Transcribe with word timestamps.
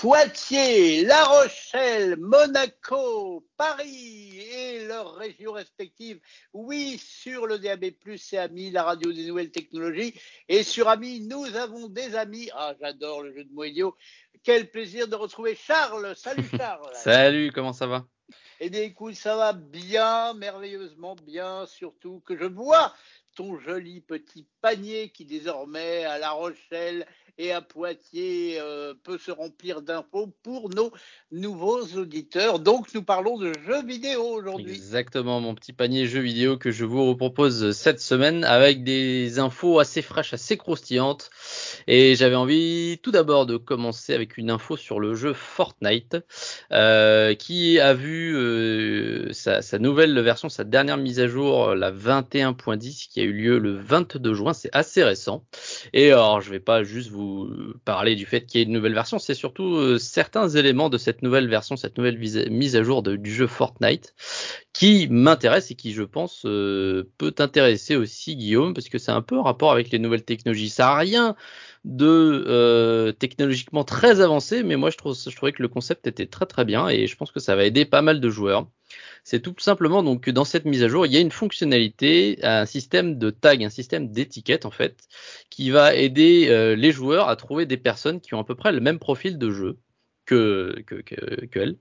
Poitiers, 0.00 1.04
La 1.04 1.24
Rochelle, 1.24 2.16
Monaco, 2.18 3.44
Paris 3.56 4.38
et 4.38 4.86
leurs 4.86 5.16
régions 5.16 5.50
respectives. 5.50 6.20
Oui, 6.52 6.98
sur 7.04 7.48
le 7.48 7.58
DAB+, 7.58 7.86
c'est 8.16 8.38
Ami, 8.38 8.70
la 8.70 8.84
radio 8.84 9.12
des 9.12 9.26
nouvelles 9.26 9.50
technologies. 9.50 10.14
Et 10.48 10.62
sur 10.62 10.88
Ami, 10.88 11.18
nous 11.18 11.56
avons 11.56 11.88
des 11.88 12.14
amis. 12.14 12.48
Ah, 12.54 12.74
j'adore 12.80 13.24
le 13.24 13.34
jeu 13.34 13.42
de 13.42 13.52
mots 13.52 13.64
idiot. 13.64 13.96
Quel 14.44 14.70
plaisir 14.70 15.08
de 15.08 15.16
retrouver 15.16 15.56
Charles. 15.56 16.14
Salut 16.14 16.48
Charles. 16.56 16.94
Salut, 16.94 17.50
comment 17.52 17.72
ça 17.72 17.88
va? 17.88 18.06
Eh 18.60 18.70
bien, 18.70 18.82
écoute, 18.82 19.14
ça 19.16 19.34
va 19.34 19.52
bien, 19.52 20.32
merveilleusement 20.34 21.16
bien, 21.24 21.66
surtout 21.66 22.22
que 22.24 22.36
je 22.36 22.44
vois 22.44 22.94
ton 23.38 23.56
joli 23.60 24.00
petit 24.00 24.46
panier 24.62 25.10
qui 25.10 25.24
désormais 25.24 26.04
à 26.04 26.18
La 26.18 26.32
Rochelle 26.32 27.06
et 27.38 27.52
à 27.52 27.62
Poitiers 27.62 28.56
euh, 28.58 28.94
peut 29.04 29.16
se 29.16 29.30
remplir 29.30 29.80
d'infos 29.80 30.34
pour 30.42 30.70
nos 30.70 30.90
nouveaux 31.30 31.84
auditeurs. 31.96 32.58
Donc 32.58 32.92
nous 32.94 33.04
parlons 33.04 33.38
de 33.38 33.52
jeux 33.64 33.84
vidéo 33.84 34.24
aujourd'hui. 34.24 34.72
Exactement, 34.72 35.38
mon 35.38 35.54
petit 35.54 35.72
panier 35.72 36.08
jeux 36.08 36.18
vidéo 36.20 36.58
que 36.58 36.72
je 36.72 36.84
vous 36.84 37.14
propose 37.14 37.70
cette 37.70 38.00
semaine 38.00 38.42
avec 38.42 38.82
des 38.82 39.38
infos 39.38 39.78
assez 39.78 40.02
fraîches, 40.02 40.34
assez 40.34 40.56
croustillantes. 40.56 41.30
Et 41.90 42.16
j'avais 42.16 42.34
envie 42.34 42.98
tout 43.02 43.10
d'abord 43.10 43.46
de 43.46 43.56
commencer 43.56 44.12
avec 44.12 44.36
une 44.36 44.50
info 44.50 44.76
sur 44.76 45.00
le 45.00 45.14
jeu 45.14 45.32
Fortnite 45.32 46.18
euh, 46.70 47.34
qui 47.34 47.80
a 47.80 47.94
vu 47.94 48.36
euh, 48.36 49.32
sa, 49.32 49.62
sa, 49.62 49.78
nouvelle 49.78 50.20
version, 50.20 50.50
sa 50.50 50.64
dernière 50.64 50.98
mise 50.98 51.18
à 51.18 51.28
jour, 51.28 51.74
la 51.74 51.90
21.10 51.90 53.08
qui 53.08 53.20
a 53.20 53.22
eu 53.22 53.32
lieu 53.32 53.58
le 53.58 53.72
22 53.72 54.34
juin. 54.34 54.52
C'est 54.52 54.68
assez 54.74 55.02
récent. 55.02 55.46
Et 55.94 56.12
alors 56.12 56.42
je 56.42 56.50
vais 56.50 56.60
pas 56.60 56.82
juste 56.82 57.08
vous 57.08 57.48
parler 57.86 58.16
du 58.16 58.26
fait 58.26 58.44
qu'il 58.44 58.60
y 58.60 58.62
ait 58.62 58.66
une 58.66 58.74
nouvelle 58.74 58.92
version, 58.92 59.18
c'est 59.18 59.32
surtout 59.32 59.76
euh, 59.76 59.96
certains 59.96 60.50
éléments 60.50 60.90
de 60.90 60.98
cette 60.98 61.22
nouvelle 61.22 61.48
version, 61.48 61.76
cette 61.76 61.96
nouvelle 61.96 62.18
mise 62.18 62.76
à 62.76 62.82
jour 62.82 63.02
du 63.02 63.34
jeu 63.34 63.46
Fortnite 63.46 64.14
qui 64.78 65.08
m'intéresse 65.10 65.72
et 65.72 65.74
qui, 65.74 65.92
je 65.92 66.04
pense, 66.04 66.42
euh, 66.44 67.10
peut 67.18 67.32
t'intéresser 67.32 67.96
aussi, 67.96 68.36
Guillaume, 68.36 68.74
parce 68.74 68.88
que 68.88 68.98
c'est 68.98 69.10
un 69.10 69.22
peu 69.22 69.36
en 69.36 69.42
rapport 69.42 69.72
avec 69.72 69.90
les 69.90 69.98
nouvelles 69.98 70.24
technologies. 70.24 70.68
Ça 70.68 70.84
n'a 70.84 70.94
rien 70.94 71.36
de 71.84 72.44
euh, 72.46 73.12
technologiquement 73.12 73.84
très 73.84 74.20
avancé, 74.20 74.62
mais 74.62 74.76
moi 74.76 74.90
je, 74.90 74.96
trouve, 74.96 75.16
je 75.16 75.34
trouvais 75.34 75.52
que 75.52 75.62
le 75.62 75.68
concept 75.68 76.06
était 76.06 76.26
très 76.26 76.46
très 76.46 76.64
bien 76.64 76.88
et 76.88 77.06
je 77.06 77.16
pense 77.16 77.30
que 77.32 77.40
ça 77.40 77.56
va 77.56 77.64
aider 77.64 77.84
pas 77.84 78.02
mal 78.02 78.20
de 78.20 78.28
joueurs. 78.30 78.68
C'est 79.24 79.40
tout 79.40 79.54
simplement 79.58 80.02
donc 80.02 80.22
que 80.22 80.30
dans 80.30 80.44
cette 80.44 80.64
mise 80.64 80.82
à 80.82 80.88
jour, 80.88 81.06
il 81.06 81.12
y 81.12 81.16
a 81.16 81.20
une 81.20 81.30
fonctionnalité, 81.30 82.38
un 82.42 82.66
système 82.66 83.18
de 83.18 83.30
tag, 83.30 83.62
un 83.62 83.70
système 83.70 84.10
d'étiquette 84.10 84.64
en 84.66 84.70
fait, 84.70 85.06
qui 85.50 85.70
va 85.70 85.94
aider 85.94 86.46
euh, 86.48 86.74
les 86.74 86.92
joueurs 86.92 87.28
à 87.28 87.36
trouver 87.36 87.66
des 87.66 87.76
personnes 87.76 88.20
qui 88.20 88.34
ont 88.34 88.40
à 88.40 88.44
peu 88.44 88.54
près 88.54 88.72
le 88.72 88.80
même 88.80 88.98
profil 88.98 89.38
de 89.38 89.50
jeu 89.50 89.78
que, 90.28 90.84
que. 91.50 91.76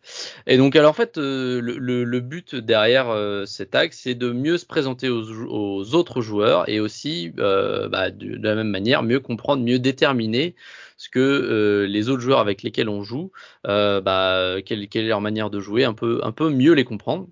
Et 0.45 0.58
donc, 0.58 0.76
alors 0.76 0.92
en 0.92 0.94
fait, 0.94 1.17
euh, 1.17 1.59
le, 1.62 2.20
but 2.22 2.56
derrière 2.56 3.09
euh, 3.09 3.45
ces 3.45 3.67
tags, 3.67 3.88
c'est 3.92 4.16
de 4.16 4.31
mieux 4.31 4.58
se 4.58 4.66
présenter 4.66 5.09
aux, 5.09 5.94
autres 5.95 6.22
joueurs 6.22 6.70
et 6.70 6.80
aussi, 6.80 7.34
euh, 7.40 7.90
bah, 7.90 8.09
de, 8.09 8.38
la 8.42 8.56
même 8.56 8.70
manière, 8.70 9.03
mieux 9.03 9.20
comprendre, 9.20 9.64
mieux 9.64 9.80
déterminer 9.80 10.56
ce 10.95 11.09
que 11.09 11.86
les 11.88 12.09
autres 12.09 12.22
joueurs 12.22 12.40
avec 12.40 12.64
lesquels 12.64 12.90
on 12.90 13.03
joue, 13.03 13.31
bah, 13.64 14.56
quelle, 14.66 14.88
quelle, 14.88 15.06
est 15.06 15.09
leur 15.09 15.22
manière 15.22 15.50
de 15.50 15.59
jouer, 15.59 15.84
un 15.84 15.94
peu, 15.94 16.22
un 16.23 16.31
peu 16.31 16.50
mieux 16.50 16.73
les 16.73 16.86
comprendre. 16.86 17.28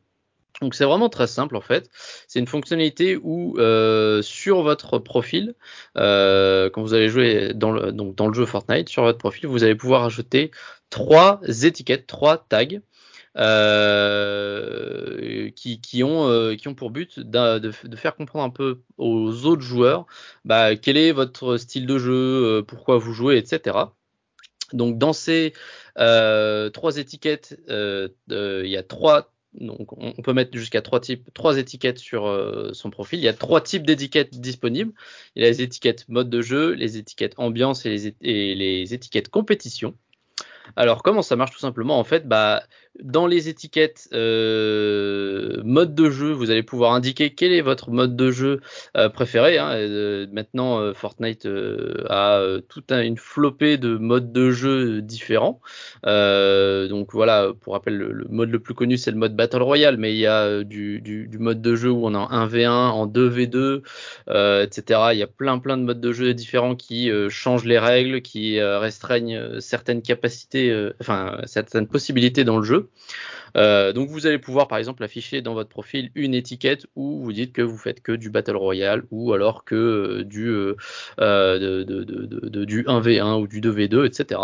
Donc 0.61 0.73
c'est 0.73 0.85
vraiment 0.85 1.09
très 1.09 1.27
simple 1.27 1.55
en 1.55 1.61
fait. 1.61 1.89
C'est 2.27 2.39
une 2.39 2.47
fonctionnalité 2.47 3.17
où 3.21 3.57
euh, 3.59 4.21
sur 4.21 4.61
votre 4.61 4.99
profil, 4.99 5.55
euh, 5.97 6.69
quand 6.69 6.81
vous 6.81 6.93
allez 6.93 7.09
jouer 7.09 7.53
dans 7.53 7.71
le, 7.71 7.91
donc 7.91 8.15
dans 8.15 8.27
le 8.27 8.33
jeu 8.33 8.45
Fortnite, 8.45 8.89
sur 8.89 9.03
votre 9.03 9.17
profil, 9.17 9.47
vous 9.47 9.63
allez 9.63 9.75
pouvoir 9.75 10.05
ajouter 10.05 10.51
trois 10.89 11.41
étiquettes, 11.63 12.07
trois 12.07 12.37
tags. 12.37 12.79
Euh, 13.37 15.49
qui, 15.57 15.81
qui, 15.81 16.05
ont, 16.05 16.29
euh, 16.29 16.55
qui 16.55 16.69
ont 16.69 16.73
pour 16.73 16.89
but 16.89 17.19
de, 17.19 17.59
de, 17.59 17.95
faire 17.97 18.15
comprendre 18.15 18.45
un 18.45 18.49
peu 18.49 18.79
aux 18.97 19.45
autres 19.45 19.61
joueurs 19.61 20.05
bah, 20.45 20.77
quel 20.77 20.95
est 20.95 21.11
votre 21.11 21.57
style 21.57 21.85
de 21.85 21.97
jeu, 21.97 22.13
euh, 22.13 22.61
pourquoi 22.61 22.97
vous 22.97 23.11
jouez, 23.11 23.37
etc. 23.37 23.77
Donc 24.71 24.97
dans 24.97 25.11
ces 25.11 25.51
euh, 25.97 26.69
trois 26.69 26.95
étiquettes, 26.95 27.59
il 27.67 28.69
y 28.69 28.77
a 28.77 28.83
trois 28.83 29.34
donc 29.59 29.93
on 29.97 30.21
peut 30.21 30.33
mettre 30.33 30.57
jusqu'à 30.57 30.81
trois 30.81 30.99
types, 30.99 31.29
trois 31.33 31.57
étiquettes 31.57 31.99
sur 31.99 32.27
euh, 32.27 32.71
son 32.73 32.89
profil. 32.89 33.19
Il 33.19 33.23
y 33.23 33.27
a 33.27 33.33
trois 33.33 33.61
types 33.61 33.85
d'étiquettes 33.85 34.39
disponibles. 34.39 34.93
Il 35.35 35.43
y 35.43 35.45
a 35.45 35.49
les 35.49 35.61
étiquettes 35.61 36.07
mode 36.09 36.29
de 36.29 36.41
jeu, 36.41 36.73
les 36.73 36.97
étiquettes 36.97 37.33
ambiance 37.37 37.85
et 37.85 38.15
les, 38.21 38.55
les 38.55 38.93
étiquettes 38.93 39.29
compétition. 39.29 39.95
Alors 40.75 41.03
comment 41.03 41.21
ça 41.21 41.35
marche 41.35 41.51
tout 41.51 41.59
simplement? 41.59 41.99
En 41.99 42.03
fait, 42.03 42.27
bah, 42.27 42.63
dans 43.03 43.27
les 43.27 43.49
étiquettes 43.49 44.07
euh, 44.13 45.61
mode 45.63 45.95
de 45.95 46.09
jeu, 46.09 46.31
vous 46.31 46.51
allez 46.51 46.63
pouvoir 46.63 46.93
indiquer 46.93 47.33
quel 47.33 47.51
est 47.51 47.61
votre 47.61 47.91
mode 47.91 48.15
de 48.15 48.31
jeu 48.31 48.61
euh, 48.95 49.09
préféré. 49.09 49.57
Hein. 49.57 49.71
Euh, 49.71 50.27
maintenant, 50.31 50.79
euh, 50.79 50.93
Fortnite 50.93 51.45
euh, 51.45 52.03
a 52.09 52.39
euh, 52.39 52.61
toute 52.61 52.91
un, 52.91 53.01
une 53.01 53.17
flopée 53.17 53.77
de 53.77 53.97
modes 53.97 54.31
de 54.31 54.51
jeu 54.51 55.01
différents. 55.01 55.59
donc 56.03 57.13
voilà, 57.13 57.51
pour 57.61 57.73
rappel, 57.73 57.97
le, 57.97 58.25
mode 58.29 58.49
le 58.49 58.59
plus 58.59 58.73
connu 58.73 58.97
c'est 58.97 59.11
le 59.11 59.17
mode 59.17 59.35
Battle 59.35 59.61
Royale, 59.61 59.97
mais 59.97 60.13
il 60.13 60.19
y 60.19 60.27
a 60.27 60.63
du, 60.63 61.01
du, 61.01 61.27
du, 61.27 61.37
mode 61.37 61.61
de 61.61 61.75
jeu 61.75 61.89
où 61.89 62.05
on 62.05 62.13
est 62.13 62.17
en 62.17 62.29
1v1, 62.29 62.69
en 62.69 63.07
2v2, 63.07 63.81
etc. 64.63 64.99
Il 65.13 65.19
y 65.19 65.23
a 65.23 65.27
plein 65.27 65.59
plein 65.59 65.77
de 65.77 65.83
modes 65.83 66.01
de 66.01 66.11
jeu 66.11 66.33
différents 66.33 66.75
qui 66.75 67.11
changent 67.29 67.65
les 67.65 67.79
règles, 67.79 68.21
qui 68.21 68.61
restreignent 68.61 69.59
certaines 69.59 70.01
capacités, 70.01 70.89
enfin 70.99 71.39
certaines 71.45 71.87
possibilités 71.87 72.43
dans 72.43 72.57
le 72.57 72.63
jeu. 72.63 72.84
Euh, 73.57 73.93
donc 73.93 74.09
vous 74.09 74.27
allez 74.27 74.39
pouvoir 74.39 74.67
par 74.67 74.77
exemple 74.77 75.03
afficher 75.03 75.41
dans 75.41 75.53
votre 75.53 75.69
profil 75.69 76.11
une 76.15 76.33
étiquette 76.33 76.87
où 76.95 77.23
vous 77.23 77.33
dites 77.33 77.53
que 77.53 77.61
vous 77.61 77.77
faites 77.77 78.01
que 78.01 78.11
du 78.11 78.29
Battle 78.29 78.57
Royale 78.57 79.03
ou 79.11 79.33
alors 79.33 79.63
que 79.63 79.75
euh, 79.75 80.23
du, 80.23 80.49
euh, 80.49 80.75
de, 81.19 81.83
de, 81.83 82.03
de, 82.03 82.65
du 82.65 82.83
1v1 82.83 83.41
ou 83.41 83.47
du 83.47 83.61
2v2, 83.61 84.05
etc. 84.05 84.41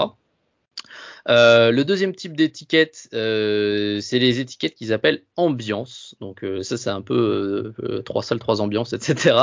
Euh, 1.29 1.71
le 1.71 1.85
deuxième 1.85 2.15
type 2.15 2.35
d'étiquette, 2.35 3.09
euh, 3.13 3.99
c'est 4.01 4.19
les 4.19 4.39
étiquettes 4.39 4.75
qu'ils 4.75 4.93
appellent 4.93 5.23
ambiance. 5.35 6.15
Donc 6.19 6.43
euh, 6.43 6.63
ça, 6.63 6.77
c'est 6.77 6.89
un 6.89 7.01
peu 7.01 7.73
trois 8.05 8.23
salles, 8.23 8.39
trois 8.39 8.61
ambiances, 8.61 8.93
etc. 8.93 9.35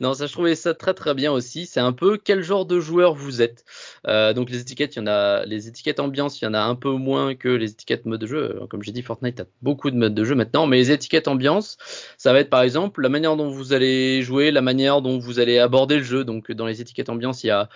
Non, 0.00 0.14
ça, 0.14 0.26
je 0.26 0.32
trouvais 0.32 0.54
ça 0.54 0.74
très 0.74 0.94
très 0.94 1.14
bien 1.14 1.32
aussi. 1.32 1.66
C'est 1.66 1.80
un 1.80 1.92
peu 1.92 2.18
quel 2.22 2.42
genre 2.42 2.66
de 2.66 2.80
joueur 2.80 3.14
vous 3.14 3.42
êtes. 3.42 3.64
Donc 4.06 4.50
les 4.50 4.60
étiquettes, 4.60 4.96
il 4.96 5.00
y 5.00 5.02
en 5.02 5.06
a, 5.06 5.44
les 5.44 5.68
étiquettes 5.68 6.00
ambiance, 6.00 6.40
il 6.40 6.44
y 6.44 6.48
en 6.48 6.54
a 6.54 6.60
un 6.60 6.74
peu 6.74 6.90
moins 6.90 7.34
que 7.34 7.48
les 7.48 7.70
étiquettes 7.70 8.06
mode 8.06 8.20
de 8.20 8.26
jeu. 8.26 8.60
Comme 8.70 8.82
j'ai 8.82 8.92
dit, 8.92 9.02
Fortnite 9.02 9.40
a 9.40 9.44
beaucoup 9.62 9.90
de 9.90 9.96
modes 9.96 10.14
de 10.14 10.24
jeu 10.24 10.34
maintenant, 10.34 10.66
mais 10.66 10.76
les 10.78 10.90
étiquettes 10.90 11.28
ambiance, 11.28 11.76
ça 12.16 12.32
va 12.32 12.40
être 12.40 12.50
par 12.50 12.62
exemple 12.62 13.02
la 13.02 13.08
manière 13.08 13.36
dont 13.36 13.48
vous 13.48 13.72
allez 13.72 14.22
jouer, 14.22 14.50
la 14.50 14.62
manière 14.62 15.02
dont 15.02 15.18
vous 15.18 15.40
allez 15.40 15.58
aborder 15.58 15.96
le 15.96 16.02
jeu. 16.04 16.24
Donc 16.24 16.52
dans 16.52 16.66
les 16.66 16.80
étiquettes 16.80 17.08
ambiance, 17.08 17.44
il 17.44 17.48
y 17.48 17.50
a 17.50 17.68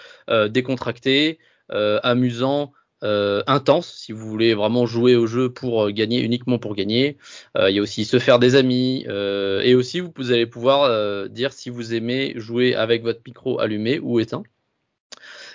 décontracté, 0.48 1.38
amusant, 1.70 2.72
euh, 3.04 3.42
intense 3.46 3.92
si 3.94 4.12
vous 4.12 4.28
voulez 4.28 4.54
vraiment 4.54 4.86
jouer 4.86 5.16
au 5.16 5.26
jeu 5.26 5.50
pour 5.52 5.84
euh, 5.84 5.90
gagner 5.90 6.20
uniquement 6.20 6.58
pour 6.58 6.74
gagner. 6.74 7.16
Euh, 7.56 7.70
il 7.70 7.76
y 7.76 7.78
a 7.78 7.82
aussi 7.82 8.04
se 8.04 8.18
faire 8.18 8.38
des 8.38 8.54
amis 8.54 9.04
euh, 9.08 9.60
et 9.62 9.74
aussi 9.74 10.00
vous, 10.00 10.12
vous 10.16 10.32
allez 10.32 10.46
pouvoir 10.46 11.28
dire 11.28 11.52
si 11.52 11.70
vous 11.70 11.94
aimez 11.94 12.32
jouer 12.36 12.74
avec 12.74 13.02
votre 13.02 13.20
micro 13.26 13.60
allumé 13.60 13.98
ou 14.00 14.20
éteint. 14.20 14.42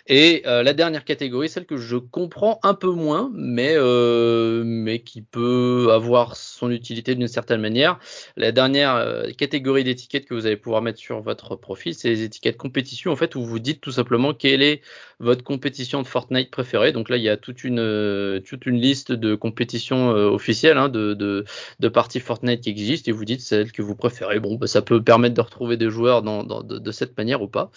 Et 0.08 0.44
euh, 0.46 0.64
la 0.64 0.74
dernière 0.74 1.06
catégorie, 1.06 1.48
celle 1.48 1.66
que 1.66 1.78
je 1.78 1.96
comprends 1.96 2.60
un 2.64 2.74
peu 2.74 2.92
moins, 2.92 3.32
mais, 3.34 3.74
euh, 3.76 4.64
mais 4.66 5.00
qui 5.00 5.22
peut 5.22 5.90
avoir 5.94 6.36
son 6.36 6.72
utilité 6.72 7.16
d'une 7.16 7.30
certaine 7.30 7.62
manière. 7.62 8.00
La 8.36 8.52
dernière 8.52 8.96
euh, 8.96 9.30
catégorie 9.32 9.86
d'étiquettes 9.86 10.26
que 10.26 10.34
vous 10.34 10.46
allez 10.46 10.58
pouvoir 10.58 10.82
mettre 10.82 11.00
sur 11.00 11.22
votre 11.22 11.56
profil, 11.56 11.94
c'est 11.96 12.10
les 12.10 12.24
étiquettes 12.24 12.58
compétition, 12.58 13.12
en 13.12 13.16
fait, 13.16 13.36
où 13.36 13.46
vous 13.46 13.60
dites 13.60 13.80
tout 13.80 13.94
simplement 13.94 14.34
quelle 14.34 14.62
est 14.62 14.82
votre 15.20 15.44
compétition 15.44 16.02
de 16.02 16.08
Fortnite 16.08 16.52
préférée. 16.52 16.92
Donc 16.92 17.10
là, 17.10 17.18
il 17.18 17.24
y 17.24 17.30
a 17.30 17.38
toute 17.38 17.64
une, 17.64 17.80
euh, 17.80 18.40
toute 18.42 18.66
une 18.66 18.80
liste 18.80 19.12
de 19.12 19.36
compétitions 19.36 20.12
euh, 20.12 20.30
officielles, 20.30 20.78
hein, 20.78 20.90
de, 20.90 21.14
de, 21.14 21.46
de, 21.80 21.88
parties 21.88 22.20
Fortnite 22.20 22.62
qui 22.62 22.70
existent, 22.70 23.10
et 23.10 23.14
vous 23.14 23.26
dites 23.26 23.42
celle 23.42 23.72
que 23.72 23.82
vous 23.82 23.96
préférez. 23.96 24.40
Bon, 24.40 24.56
bah, 24.56 24.68
ça 24.68 24.82
peut 24.82 25.02
permettre 25.02 25.36
de 25.36 25.42
retrouver 25.42 25.78
des 25.78 25.90
joueurs 25.90 26.22
dans, 26.22 26.44
dans 26.44 26.62
de, 26.62 26.78
de, 26.78 26.92
cette 26.92 27.18
manière 27.18 27.42
ou 27.42 27.48
pas. 27.48 27.72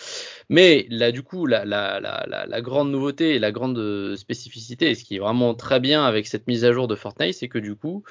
Mais 0.49 0.87
là, 0.91 1.13
du 1.13 1.23
coup, 1.23 1.47
la, 1.47 1.65
la, 1.65 2.01
la 2.01 2.16
la, 2.27 2.61
grande 2.61 2.91
nouveauté 2.91 3.35
et 3.35 3.39
la 3.39 3.53
grande 3.53 3.79
euh, 3.79 4.17
spécificité, 4.17 4.91
et 4.91 4.95
ce 4.95 5.05
qui 5.05 5.17
est 5.17 5.19
vraiment 5.19 5.55
très 5.55 5.81
bien 5.81 6.05
avec 6.05 6.27
cette 6.27 6.47
mise 6.47 6.65
à 6.65 6.73
jour 6.73 6.89
de 6.89 6.95
Fortnite, 6.95 7.35
c'est 7.35 7.49
que 7.49 7.59
du 7.59 7.75
coup, 7.75 8.03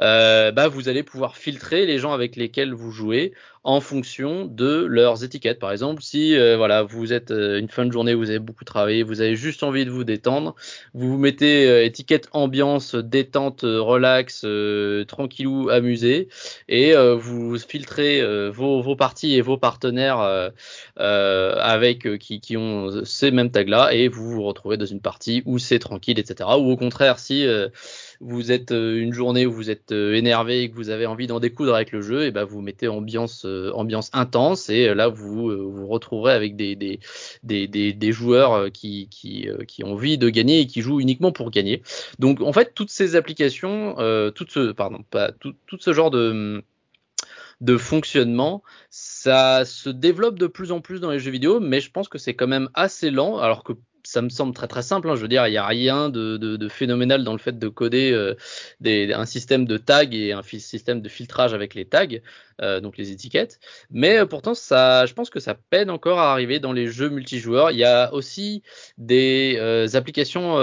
euh, 0.00 0.52
bah, 0.52 0.68
vous 0.68 0.88
allez 0.88 1.02
pouvoir 1.02 1.36
filtrer 1.36 1.86
les 1.86 1.98
gens 1.98 2.12
avec 2.12 2.36
lesquels 2.36 2.74
vous 2.74 2.90
jouez 2.90 3.32
en 3.64 3.80
fonction 3.80 4.44
de 4.44 4.84
leurs 4.84 5.24
étiquettes. 5.24 5.58
Par 5.58 5.72
exemple, 5.72 6.02
si 6.02 6.36
euh, 6.36 6.58
voilà, 6.58 6.82
vous 6.82 7.14
êtes 7.14 7.30
euh, 7.30 7.58
une 7.58 7.70
fin 7.70 7.86
de 7.86 7.92
journée, 7.92 8.12
vous 8.12 8.28
avez 8.28 8.38
beaucoup 8.38 8.64
travaillé, 8.64 9.02
vous 9.02 9.22
avez 9.22 9.36
juste 9.36 9.62
envie 9.62 9.86
de 9.86 9.90
vous 9.90 10.04
détendre, 10.04 10.54
vous 10.92 11.12
vous 11.12 11.18
mettez 11.18 11.66
euh, 11.66 11.82
étiquette 11.82 12.28
ambiance, 12.32 12.94
détente, 12.94 13.62
relax, 13.62 14.44
tranquillou, 15.08 15.70
amusé, 15.70 16.28
et 16.68 16.94
vous 16.94 17.58
filtrez 17.58 18.22
vos, 18.50 18.82
vos, 18.82 18.96
parties 18.96 19.34
et 19.34 19.40
vos 19.40 19.56
partenaires 19.56 20.50
avec 20.96 22.18
qui, 22.18 22.40
qui, 22.40 22.56
ont 22.56 23.04
ces 23.04 23.30
mêmes 23.30 23.50
tags-là, 23.50 23.94
et 23.94 24.08
vous 24.08 24.30
vous 24.30 24.42
retrouvez 24.42 24.76
dans 24.76 24.84
une 24.84 25.00
partie 25.00 25.42
où 25.46 25.58
c'est 25.58 25.78
tranquille, 25.78 26.18
etc. 26.18 26.50
Ou 26.58 26.70
au 26.70 26.76
contraire, 26.76 27.18
si 27.18 27.46
vous 28.20 28.52
êtes 28.52 28.72
euh, 28.72 28.96
une 28.96 29.12
journée 29.12 29.46
où 29.46 29.52
vous 29.52 29.70
êtes 29.70 29.92
euh, 29.92 30.14
énervé 30.14 30.62
et 30.62 30.70
que 30.70 30.74
vous 30.74 30.90
avez 30.90 31.06
envie 31.06 31.26
d'en 31.26 31.40
découdre 31.40 31.74
avec 31.74 31.92
le 31.92 32.00
jeu, 32.00 32.24
et 32.24 32.30
ben 32.30 32.44
vous 32.44 32.60
mettez 32.60 32.88
ambiance 32.88 33.44
euh, 33.44 33.72
intense 34.12 34.70
et 34.70 34.94
là 34.94 35.08
vous 35.08 35.72
vous 35.72 35.86
retrouverez 35.86 36.32
avec 36.32 36.56
des 36.56 38.12
joueurs 38.12 38.70
qui, 38.72 39.48
ont 39.82 39.92
envie 39.92 40.18
de 40.18 40.28
gagner 40.28 40.60
et 40.60 40.66
qui 40.66 40.80
jouent 40.80 41.00
uniquement 41.00 41.32
pour 41.32 41.50
gagner. 41.50 41.82
Donc 42.18 42.40
en 42.40 42.52
fait 42.52 42.72
toutes 42.74 42.90
ces 42.90 43.16
applications, 43.16 43.94
tout 44.34 44.46
ce 44.48 45.92
genre 45.92 46.10
de 46.10 47.76
fonctionnement, 47.76 48.62
ça 48.90 49.64
se 49.64 49.90
développe 49.90 50.38
de 50.38 50.46
plus 50.46 50.72
en 50.72 50.80
plus 50.80 51.00
dans 51.00 51.10
les 51.10 51.18
jeux 51.18 51.30
vidéo, 51.30 51.60
mais 51.60 51.80
je 51.80 51.90
pense 51.90 52.08
que 52.08 52.18
c'est 52.18 52.34
quand 52.34 52.46
même 52.48 52.68
assez 52.74 53.10
lent, 53.10 53.38
alors 53.38 53.64
que 53.64 53.72
ça 54.04 54.22
me 54.22 54.28
semble 54.28 54.54
très 54.54 54.68
très 54.68 54.82
simple. 54.82 55.08
Hein. 55.08 55.16
Je 55.16 55.22
veux 55.22 55.28
dire, 55.28 55.46
il 55.48 55.50
n'y 55.50 55.56
a 55.56 55.66
rien 55.66 56.08
de, 56.08 56.36
de, 56.36 56.68
phénoménal 56.68 57.24
dans 57.24 57.32
le 57.32 57.38
fait 57.38 57.58
de 57.58 57.68
coder 57.68 58.12
euh, 58.12 58.34
un 59.14 59.24
système 59.26 59.64
de 59.64 59.76
tags 59.76 60.04
et 60.12 60.32
un 60.32 60.42
système 60.42 61.00
de 61.00 61.08
filtrage 61.08 61.54
avec 61.54 61.74
les 61.74 61.84
tags. 61.86 62.06
Euh, 62.62 62.78
donc 62.78 62.96
les 62.96 63.10
étiquettes. 63.10 63.58
Mais 63.90 64.18
euh, 64.18 64.26
pourtant, 64.26 64.54
ça, 64.54 65.06
je 65.06 65.12
pense 65.12 65.28
que 65.28 65.40
ça 65.40 65.54
peine 65.54 65.90
encore 65.90 66.20
à 66.20 66.30
arriver 66.30 66.60
dans 66.60 66.72
les 66.72 66.86
jeux 66.86 67.08
multijoueurs. 67.08 67.72
Il 67.72 67.78
y 67.78 67.84
a 67.84 68.14
aussi 68.14 68.62
des 68.96 69.58
applications 69.94 70.58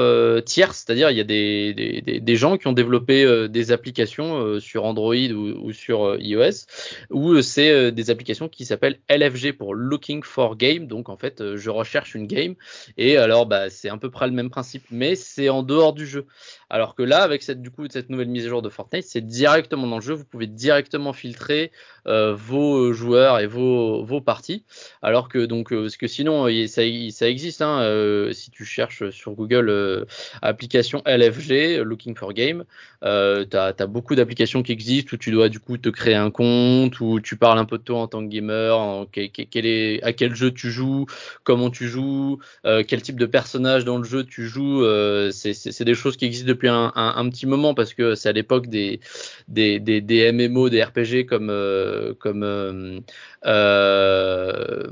tierces, 0.46 0.86
c'est-à-dire 0.86 1.12
il 1.12 1.18
y 1.18 1.20
a 1.20 1.26
des, 1.26 1.74
des, 1.74 2.22
des, 2.22 2.36
gens 2.38 2.58
qui 2.58 2.68
ont 2.68 2.72
développé 2.72 3.50
des 3.50 3.72
applications 3.74 4.60
sur 4.62 4.86
Android 4.86 5.16
ou, 5.16 5.68
ou 5.68 5.74
sur 5.74 6.16
iOS, 6.18 6.66
où 7.10 7.42
c'est 7.42 7.92
des 7.92 8.10
applications 8.10 8.48
qui 8.48 8.64
s'appellent 8.64 9.00
LFG 9.10 9.52
pour 9.52 9.74
Looking 9.76 10.24
for 10.24 10.56
Game. 10.56 10.88
Donc 10.88 11.10
en 11.10 11.18
fait, 11.18 11.56
je 11.58 11.70
recherche 11.70 12.16
une 12.16 12.26
game 12.26 12.56
et 12.98 13.18
alors 13.32 13.46
bah, 13.46 13.70
c'est 13.70 13.90
à 13.90 13.98
peu 13.98 14.12
près 14.12 14.28
le 14.28 14.34
même 14.34 14.50
principe, 14.50 14.84
mais 14.92 15.16
c'est 15.16 15.48
en 15.48 15.64
dehors 15.64 15.94
du 15.94 16.06
jeu. 16.06 16.28
Alors 16.74 16.96
que 16.96 17.04
là, 17.04 17.22
avec 17.22 17.44
cette, 17.44 17.62
du 17.62 17.70
coup, 17.70 17.86
cette 17.90 18.10
nouvelle 18.10 18.30
mise 18.30 18.46
à 18.46 18.50
jour 18.50 18.62
de 18.62 18.70
Fortnite, 18.70 19.04
c'est 19.04 19.28
directement 19.28 19.88
dans 19.88 19.98
le 19.98 20.02
jeu. 20.02 20.14
Vous 20.14 20.24
pouvez 20.24 20.48
directement 20.48 21.12
filtrer 21.12 21.70
euh, 22.08 22.34
vos 22.34 22.94
joueurs 22.94 23.40
et 23.40 23.46
vos, 23.46 24.22
parties. 24.22 24.64
Alors 25.02 25.28
que 25.28 25.46
donc, 25.46 25.74
euh, 25.74 25.82
parce 25.82 25.98
que 25.98 26.08
sinon, 26.08 26.48
ça, 26.68 26.82
ça 27.12 27.30
existe. 27.30 27.62
Hein, 27.62 27.82
euh, 27.82 28.32
si 28.32 28.52
tu 28.52 28.64
cherches 28.64 29.10
sur 29.10 29.34
Google 29.34 30.08
application 30.42 31.04
LFG, 31.06 31.82
Looking 31.84 32.16
for 32.16 32.34
Game, 32.34 32.64
euh, 33.04 33.46
tu 33.50 33.58
as, 33.58 33.74
beaucoup 33.88 34.16
d'applications 34.16 34.64
qui 34.64 34.72
existent 34.72 35.16
où 35.16 35.18
tu 35.18 35.32
dois 35.32 35.50
du 35.50 35.60
coup 35.60 35.78
te 35.78 35.90
créer 35.90 36.16
un 36.16 36.32
compte, 36.32 37.02
où 37.02 37.20
tu 37.20 37.36
parles 37.36 37.60
un 37.60 37.66
peu 37.66 37.80
de 37.80 37.84
toi 37.84 38.00
en 38.00 38.08
tant 38.08 38.22
que 38.22 38.32
gamer, 38.32 38.78
en, 38.78 39.06
quel, 39.06 39.66
est, 39.66 40.02
à 40.04 40.14
quel 40.14 40.36
jeu 40.36 40.52
tu 40.52 40.72
joues, 40.72 41.06
comment 41.44 41.70
tu 41.70 41.90
joues, 41.90 42.40
quel 42.64 43.02
type 43.02 43.20
de 43.20 43.26
personnage 43.26 43.84
dans 43.84 43.98
le 43.98 44.06
jeu 44.06 44.24
tu 44.24 44.48
joues. 44.48 44.86
c'est 45.32 45.84
des 45.84 45.96
choses 45.96 46.16
qui 46.16 46.24
existent 46.24 46.48
depuis 46.48 46.61
un, 46.68 47.30
petit 47.30 47.46
moment 47.46 47.74
parce 47.74 47.94
que 47.94 48.16
c'est 48.16 48.30
à 48.30 48.32
l'époque 48.32 48.68
des, 48.68 49.00
des, 49.48 49.80
des, 49.80 50.02
des, 50.02 50.32
MMO, 50.32 50.70
des 50.70 50.84
RPG 50.84 51.26
comme, 51.28 51.50
euh, 51.50 52.14
comme 52.16 52.44
euh, 52.44 53.00
euh, 53.46 54.88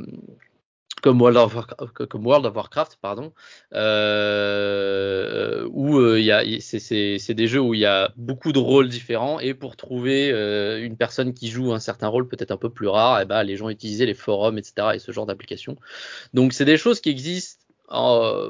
comme 1.01 1.21
World 1.21 1.37
of 1.37 1.55
Warcraft, 1.55 2.07
comme 2.07 2.25
World 2.25 2.45
of 2.45 2.55
Warcraft 2.55 2.97
pardon, 3.01 3.31
où 5.71 6.15
il 6.15 6.23
y 6.25 6.31
a, 6.31 6.43
c'est 6.59 7.33
des 7.33 7.47
jeux 7.47 7.61
où 7.61 7.73
il 7.73 7.79
y 7.79 7.85
a 7.85 8.11
beaucoup 8.17 8.51
de 8.51 8.59
rôles 8.59 8.89
différents 8.89 9.39
et 9.39 9.53
pour 9.53 9.77
trouver 9.77 10.29
une 10.81 10.97
personne 10.97 11.33
qui 11.33 11.47
joue 11.49 11.71
un 11.73 11.79
certain 11.79 12.07
rôle 12.07 12.27
peut-être 12.27 12.51
un 12.51 12.57
peu 12.57 12.69
plus 12.69 12.87
rare, 12.87 13.19
et 13.19 13.23
eh 13.23 13.25
ben 13.25 13.43
les 13.43 13.55
gens 13.55 13.69
utilisaient 13.69 14.05
les 14.05 14.13
forums, 14.13 14.57
etc. 14.57 14.89
et 14.95 14.99
ce 14.99 15.13
genre 15.13 15.25
d'applications. 15.25 15.77
Donc 16.33 16.51
c'est 16.51 16.65
des 16.65 16.77
choses 16.77 16.99
qui 16.99 17.09
existent 17.09 17.68
en, 17.89 18.47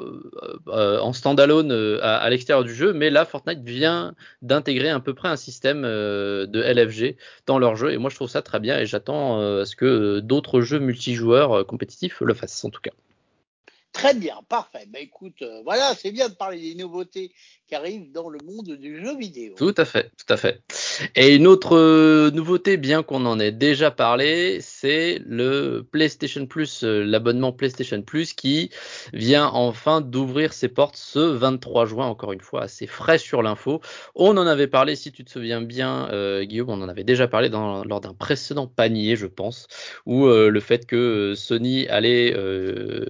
euh, 0.68 1.00
en 1.00 1.14
standalone 1.14 1.72
euh, 1.72 2.00
à, 2.02 2.30
l'extérieur 2.30 2.64
du 2.64 2.74
jeu, 2.74 2.94
mais 2.94 3.10
là 3.10 3.26
Fortnite 3.26 3.62
vient 3.64 4.14
d'intégrer 4.42 4.90
à 4.90 5.00
peu 5.00 5.14
près 5.14 5.30
un 5.30 5.36
système 5.36 5.84
euh, 5.86 6.46
de 6.46 6.62
LFG 6.62 7.16
dans 7.46 7.60
leur 7.60 7.76
jeu 7.76 7.92
et 7.92 7.98
moi 7.98 8.10
je 8.10 8.16
trouve 8.16 8.30
ça 8.30 8.42
très 8.42 8.60
bien 8.60 8.80
et 8.80 8.86
j'attends 8.86 9.40
à 9.40 9.66
ce 9.66 9.76
que 9.76 10.20
d'autres 10.20 10.62
jeux 10.62 10.80
multijoueurs 10.80 11.66
compétitifs 11.66 12.22
le 12.22 12.34
fassent 12.34 12.64
en 12.64 12.70
tout 12.70 12.82
cas. 12.82 12.92
Très 14.00 14.13
bien, 14.13 14.36
parfait. 14.48 14.86
Bah 14.88 15.00
écoute, 15.00 15.44
voilà, 15.66 15.94
c'est 15.94 16.12
bien 16.12 16.30
de 16.30 16.34
parler 16.34 16.60
des 16.62 16.75
nouveautés 16.75 17.34
qui 17.69 17.75
arrive 17.75 18.12
dans 18.12 18.30
le 18.30 18.40
monde 18.44 18.78
du 18.78 19.00
jeu 19.00 19.16
vidéo. 19.16 19.54
Tout 19.56 19.75
à 19.78 19.86
fait, 19.86 20.12
tout 20.18 20.34
à 20.34 20.38
fait. 20.38 20.63
Et 21.16 21.36
une 21.36 21.46
autre 21.46 21.78
euh, 21.78 22.31
nouveauté, 22.31 22.78
bien 22.78 23.04
qu'on 23.04 23.28
en 23.28 23.40
ait 23.40 23.51
déjà 23.51 23.92
parlé, 23.92 24.57
c'est 24.60 25.22
le 25.24 25.86
PlayStation 25.92 26.48
Plus, 26.48 26.84
euh, 26.84 27.04
l'abonnement 27.04 27.51
PlayStation 27.51 28.01
Plus 28.01 28.34
qui 28.34 28.72
vient 29.13 29.48
enfin 29.48 30.02
d'ouvrir 30.02 30.52
ses 30.54 30.68
portes 30.68 30.98
ce 30.98 31.19
23 31.19 31.86
juin, 31.86 32.07
encore 32.07 32.34
une 32.34 32.42
fois, 32.42 32.63
assez 32.63 32.88
frais 32.88 33.19
sur 33.19 33.44
l'info. 33.44 33.81
On 34.16 34.36
en 34.38 34.48
avait 34.48 34.68
parlé, 34.68 34.95
si 34.95 35.12
tu 35.12 35.24
te 35.24 35.30
souviens 35.30 35.62
bien, 35.62 36.10
euh, 36.12 36.44
Guillaume, 36.45 36.69
on 36.69 36.81
en 36.81 36.90
avait 36.90 37.04
déjà 37.04 37.28
parlé 37.28 37.50
lors 37.50 38.02
d'un 38.02 38.13
précédent 38.13 38.66
panier, 38.66 39.16
je 39.16 39.28
pense, 39.28 39.68
où 40.07 40.25
le 40.28 40.60
fait 40.60 40.88
que 40.88 41.34
Sony 41.36 41.88
allait, 41.88 42.30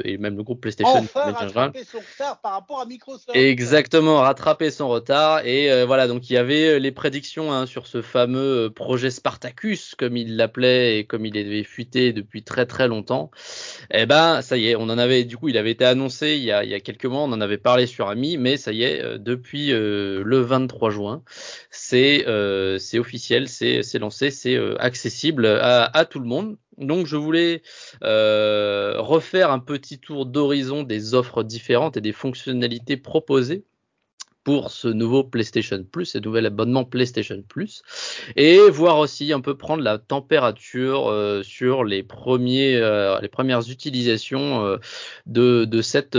et 0.03 0.17
même 0.17 0.35
le 0.35 0.43
groupe 0.43 0.59
PlayStation, 0.59 0.78
enfin 0.83 1.31
rattraper 1.31 1.83
son 1.83 1.99
retard 1.99 2.41
par 2.41 2.51
rapport 2.53 2.81
à 2.81 2.85
Microsoft. 2.85 3.35
Exactement, 3.35 4.21
rattraper 4.21 4.71
son 4.71 4.87
retard. 4.87 5.45
Et 5.45 5.71
euh, 5.71 5.85
voilà, 5.85 6.07
donc 6.07 6.29
il 6.29 6.33
y 6.33 6.37
avait 6.37 6.75
euh, 6.75 6.79
les 6.79 6.91
prédictions 6.91 7.51
hein, 7.51 7.65
sur 7.65 7.87
ce 7.87 8.01
fameux 8.01 8.65
euh, 8.65 8.69
projet 8.69 9.09
Spartacus, 9.09 9.95
comme 9.95 10.17
il 10.17 10.35
l'appelait 10.35 10.99
et 10.99 11.03
comme 11.05 11.25
il 11.25 11.37
avait 11.37 11.63
fuité 11.63 12.13
depuis 12.13 12.43
très 12.43 12.65
très 12.65 12.87
longtemps. 12.87 13.31
Eh 13.91 14.05
ben, 14.05 14.41
ça 14.41 14.57
y 14.57 14.67
est, 14.67 14.75
on 14.75 14.83
en 14.83 14.97
avait, 14.97 15.23
du 15.23 15.37
coup, 15.37 15.49
il 15.49 15.57
avait 15.57 15.71
été 15.71 15.85
annoncé 15.85 16.35
il 16.35 16.43
y 16.43 16.51
a, 16.51 16.63
il 16.63 16.69
y 16.69 16.73
a 16.75 16.79
quelques 16.79 17.05
mois, 17.05 17.21
on 17.21 17.31
en 17.31 17.41
avait 17.41 17.57
parlé 17.57 17.85
sur 17.85 18.09
Ami, 18.09 18.37
mais 18.37 18.57
ça 18.57 18.71
y 18.71 18.83
est, 18.83 19.19
depuis 19.19 19.69
le 19.69 20.39
23 20.41 20.89
juin, 20.89 21.23
c'est 21.69 22.25
officiel, 22.97 23.47
c'est 23.47 23.99
lancé, 23.99 24.31
c'est 24.31 24.57
accessible 24.79 25.45
à, 25.45 25.85
à 25.85 26.05
tout 26.05 26.19
le 26.19 26.25
monde. 26.25 26.57
Donc 26.79 27.07
je 27.07 27.17
voulais 27.17 27.61
euh, 28.03 28.95
refaire 28.99 29.51
un 29.51 29.59
petit 29.59 29.99
tour 29.99 30.25
d'horizon 30.25 30.83
des 30.83 31.13
offres 31.13 31.43
différentes 31.43 31.97
et 31.97 32.01
des 32.01 32.13
fonctionnalités 32.13 32.97
proposées 32.97 33.65
pour 34.49 34.71
ce 34.71 34.87
nouveau 34.87 35.23
PlayStation 35.23 35.83
Plus, 35.83 36.05
ce 36.05 36.17
nouvel 36.17 36.47
abonnement 36.47 36.83
PlayStation 36.83 37.39
Plus, 37.47 37.83
et 38.35 38.57
voir 38.71 38.97
aussi 38.97 39.31
un 39.31 39.41
peu 39.41 39.55
prendre 39.55 39.83
la 39.83 39.99
température 39.99 41.07
euh, 41.07 41.43
sur 41.43 41.83
les 41.83 42.01
premiers, 42.01 42.75
euh, 42.77 43.19
les 43.21 43.27
premières 43.27 43.69
utilisations 43.69 44.65
euh, 44.65 44.77
de, 45.27 45.65
de, 45.65 45.81
cette 45.83 46.17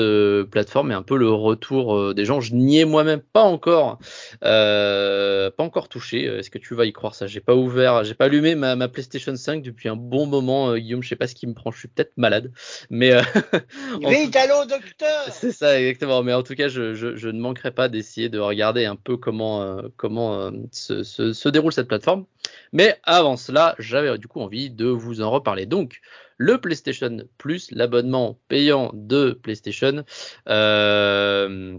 plateforme 0.49 0.93
et 0.93 0.95
un 0.95 1.03
peu 1.03 1.17
le 1.17 1.29
retour 1.29 2.15
des 2.15 2.25
gens. 2.25 2.41
Je 2.41 2.55
n'y 2.55 2.79
ai 2.79 2.85
moi-même 2.85 3.21
pas 3.21 3.43
encore, 3.43 3.99
pas 4.41 5.51
encore 5.59 5.89
touché. 5.89 6.27
Est-ce 6.27 6.51
que 6.51 6.59
tu 6.59 6.77
vas 6.77 6.85
y 6.85 6.93
croire 6.93 7.17
ça? 7.17 7.27
J'ai 7.27 7.41
pas 7.41 7.57
ouvert, 7.57 8.05
j'ai 8.05 8.15
pas 8.15 8.27
allumé 8.27 8.55
ma, 8.55 8.77
ma, 8.77 8.87
PlayStation 8.87 9.35
5 9.35 9.61
depuis 9.61 9.89
un 9.89 9.97
bon 9.97 10.27
moment, 10.27 10.77
Guillaume. 10.77 11.03
Je 11.03 11.09
sais 11.09 11.17
pas 11.17 11.27
ce 11.27 11.35
qui 11.35 11.49
me 11.49 11.55
prend. 11.55 11.73
Je 11.73 11.81
suis 11.81 11.89
peut-être 11.89 12.13
malade, 12.17 12.53
mais 12.91 13.11
vite, 14.09 14.37
allô 14.37 14.67
docteur. 14.67 15.27
C'est 15.33 15.51
ça 15.51 15.81
exactement. 15.81 16.23
Mais 16.23 16.33
en 16.33 16.45
tout 16.45 16.55
cas, 16.55 16.69
je, 16.69 16.95
je, 16.95 17.17
je 17.17 17.29
ne 17.29 17.41
manquerai 17.41 17.73
pas 17.73 17.89
d'essayer 17.89 18.20
de 18.29 18.39
regarder 18.39 18.85
un 18.85 18.97
peu 18.97 19.17
comment, 19.17 19.63
euh, 19.63 19.89
comment 19.97 20.35
euh, 20.35 20.51
se, 20.73 21.49
déroule 21.49 21.73
cette 21.73 21.89
plateforme. 21.89 22.27
Mais 22.73 22.99
avant 23.03 23.37
cela, 23.37 23.75
j'avais 23.79 24.17
du 24.19 24.29
coup 24.29 24.41
envie 24.41 24.71
de 24.71 24.87
vous 24.87 25.21
en 25.23 25.31
reparler. 25.31 25.67
Donc, 25.67 26.01
le 26.37 26.61
PlayStation 26.61 27.19
Plus, 27.39 27.71
l'abonnement 27.71 28.39
payant 28.49 28.91
de 28.95 29.33
PlayStation. 29.33 30.05
Euh, 30.49 31.79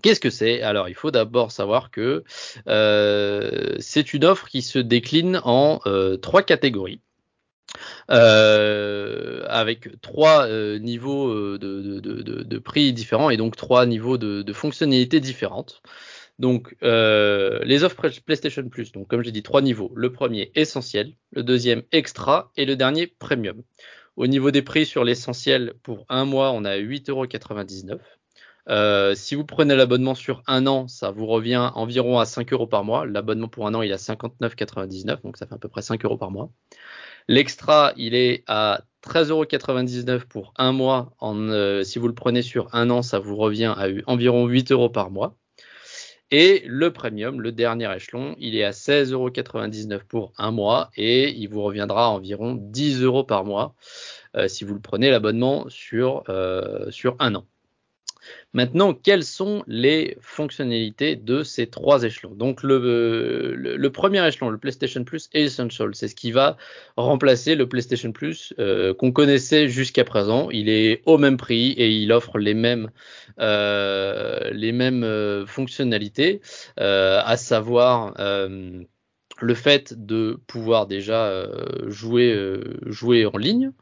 Qu'est-ce 0.00 0.20
que 0.20 0.30
c'est? 0.30 0.62
Alors, 0.62 0.88
il 0.88 0.94
faut 0.94 1.10
d'abord 1.10 1.50
savoir 1.50 1.90
que 1.90 2.22
c'est 2.66 4.14
une 4.14 4.24
offre 4.24 4.46
qui 4.48 4.62
se 4.62 4.78
décline 4.78 5.40
en 5.42 5.80
trois 6.22 6.42
catégories. 6.42 7.00
Euh, 8.10 9.44
avec 9.48 10.00
trois 10.00 10.46
euh, 10.46 10.78
niveaux 10.78 11.28
euh, 11.28 11.58
de, 11.58 12.58
prix 12.58 12.92
différents 12.92 13.30
et 13.30 13.36
donc 13.36 13.56
trois 13.56 13.84
niveaux 13.86 14.16
de, 14.18 14.52
fonctionnalités 14.52 15.20
différentes. 15.20 15.82
Donc 16.38 16.76
les 16.82 17.84
offres 17.84 18.08
PlayStation 18.24 18.68
Plus, 18.68 18.92
donc 18.92 19.08
comme 19.08 19.22
j'ai 19.22 19.32
dit 19.32 19.42
trois 19.42 19.62
niveaux. 19.62 19.92
Le 19.94 20.12
premier 20.12 20.50
essentiel, 20.54 21.14
le 21.32 21.42
deuxième 21.42 21.82
extra 21.92 22.52
et 22.56 22.64
le 22.64 22.76
dernier 22.76 23.06
premium. 23.06 23.62
Au 24.16 24.26
niveau 24.26 24.50
des 24.50 24.62
prix 24.62 24.86
sur 24.86 25.04
l'essentiel, 25.04 25.74
pour 25.82 26.04
un 26.08 26.24
mois, 26.24 26.52
on 26.52 26.64
a 26.64 26.76
8,99€. 26.76 27.98
Euh, 28.68 29.14
si 29.14 29.34
vous 29.34 29.44
prenez 29.44 29.74
l'abonnement 29.76 30.14
sur 30.14 30.42
un 30.46 30.66
an, 30.66 30.88
ça 30.88 31.10
vous 31.10 31.26
revient 31.26 31.70
environ 31.74 32.18
à 32.18 32.26
5 32.26 32.52
euros 32.52 32.66
par 32.66 32.84
mois. 32.84 33.06
L'abonnement 33.06 33.48
pour 33.48 33.66
un 33.66 33.74
an, 33.74 33.82
il 33.82 33.90
est 33.90 33.94
à 33.94 33.96
59,99, 33.96 35.22
donc 35.22 35.36
ça 35.36 35.46
fait 35.46 35.54
à 35.54 35.58
peu 35.58 35.68
près 35.68 35.82
5 35.82 36.04
euros 36.04 36.18
par 36.18 36.30
mois. 36.30 36.50
L'extra, 37.28 37.92
il 37.96 38.14
est 38.14 38.42
à 38.46 38.80
13,99€ 39.02 40.26
pour 40.26 40.54
un 40.56 40.72
mois. 40.72 41.14
Euh, 41.22 41.82
si 41.84 41.98
vous 41.98 42.08
le 42.08 42.14
prenez 42.14 42.40
sur 42.40 42.74
un 42.74 42.88
an, 42.88 43.02
ça 43.02 43.18
vous 43.18 43.36
revient 43.36 43.74
à 43.76 43.86
environ 44.06 44.46
8 44.46 44.72
euros 44.72 44.88
par 44.88 45.10
mois. 45.10 45.36
Et 46.30 46.62
le 46.66 46.92
premium, 46.92 47.40
le 47.40 47.52
dernier 47.52 47.94
échelon, 47.94 48.34
il 48.38 48.54
est 48.56 48.64
à 48.64 48.70
16,99€ 48.70 50.04
pour 50.04 50.32
un 50.36 50.50
mois 50.50 50.90
et 50.96 51.30
il 51.30 51.48
vous 51.48 51.62
reviendra 51.62 52.06
à 52.06 52.08
environ 52.08 52.54
10 52.54 53.02
euros 53.02 53.24
par 53.24 53.44
mois 53.44 53.74
euh, 54.36 54.48
si 54.48 54.64
vous 54.64 54.74
le 54.74 54.80
prenez 54.80 55.10
l'abonnement 55.10 55.66
sur, 55.68 56.24
euh, 56.28 56.90
sur 56.90 57.16
un 57.18 57.34
an. 57.34 57.46
Maintenant, 58.54 58.94
quelles 58.94 59.24
sont 59.24 59.62
les 59.66 60.16
fonctionnalités 60.20 61.16
de 61.16 61.42
ces 61.42 61.66
trois 61.66 62.02
échelons? 62.04 62.34
Donc, 62.34 62.62
le, 62.62 63.88
premier 63.92 64.26
échelon, 64.26 64.50
le 64.50 64.58
PlayStation 64.58 65.04
Plus 65.04 65.28
Essential, 65.32 65.94
c'est 65.94 66.08
ce 66.08 66.14
qui 66.14 66.32
va 66.32 66.56
remplacer 66.96 67.54
le 67.54 67.68
PlayStation 67.68 68.12
Plus 68.12 68.54
euh, 68.58 68.94
qu'on 68.94 69.12
connaissait 69.12 69.68
jusqu'à 69.68 70.04
présent. 70.04 70.50
Il 70.50 70.68
est 70.68 71.02
au 71.06 71.18
même 71.18 71.36
prix 71.36 71.72
et 71.72 71.90
il 71.90 72.12
offre 72.12 72.38
les 72.38 72.54
mêmes, 72.54 72.90
euh, 73.38 74.50
les 74.52 74.72
mêmes 74.72 75.04
euh, 75.04 75.46
fonctionnalités, 75.46 76.40
à 76.76 77.36
savoir 77.36 78.14
le 79.40 79.54
fait 79.54 79.94
de 79.94 80.38
pouvoir 80.46 80.86
déjà 80.86 81.26
euh, 81.26 81.88
jouer, 81.88 82.32
euh, 82.32 82.78
jouer 82.86 83.26
en 83.26 83.36
ligne, 83.36 83.72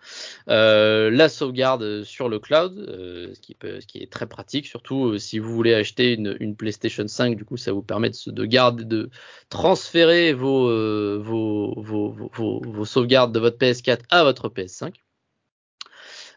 euh, 0.49 1.11
la 1.11 1.29
sauvegarde 1.29 2.03
sur 2.05 2.29
le 2.29 2.39
cloud, 2.39 2.75
ce, 2.77 3.41
qui 3.41 3.55
peut, 3.55 3.81
ce, 3.81 3.87
qui 3.87 3.99
est 3.99 4.11
très 4.11 4.27
pratique, 4.27 4.67
surtout 4.67 5.19
si 5.19 5.39
vous 5.39 5.53
voulez 5.53 5.75
acheter 5.75 6.15
une, 6.15 6.37
une, 6.41 6.57
PlayStation 6.57 7.07
5, 7.07 7.37
du 7.37 7.45
coup 7.45 7.57
ça 7.57 7.73
vous 7.73 7.83
permet 7.83 8.11
de, 8.11 8.31
de 8.31 8.45
garder, 8.45 8.85
de 8.85 9.11
transférer 9.49 10.33
vos, 10.33 10.67
vos, 11.21 11.75
vos, 11.81 12.15
vos, 12.33 12.85
sauvegardes 12.85 13.33
de 13.33 13.41
votre 13.41 13.59
PS4 13.59 14.01
à 14.11 14.25
votre 14.25 14.49
PS5. 14.49 14.93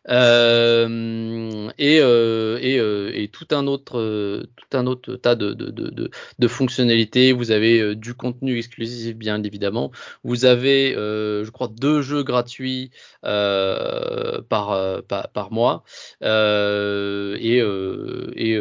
Euh, 0.07 1.69
et, 1.77 1.99
euh, 1.99 2.57
euh, 2.61 3.11
et, 3.13 3.27
tout 3.27 3.47
un 3.51 3.67
autre 3.67 4.45
tout 4.55 4.77
un 4.77 4.87
autre 4.87 5.15
tas 5.15 5.35
de, 5.35 5.53
de, 5.53 6.09
de, 6.39 6.47
fonctionnalités. 6.47 7.31
Vous 7.33 7.51
avez 7.51 7.95
du 7.95 8.13
contenu 8.13 8.57
exclusif 8.57 9.15
bien 9.15 9.43
évidemment. 9.43 9.91
Vous 10.23 10.45
avez 10.45 10.93
je 10.93 11.49
crois 11.49 11.67
deux 11.67 12.01
jeux 12.01 12.23
gratuits 12.23 12.91
par, 13.21 15.03
par, 15.07 15.51
mois 15.51 15.83
et 16.21 17.59
et, 17.59 18.59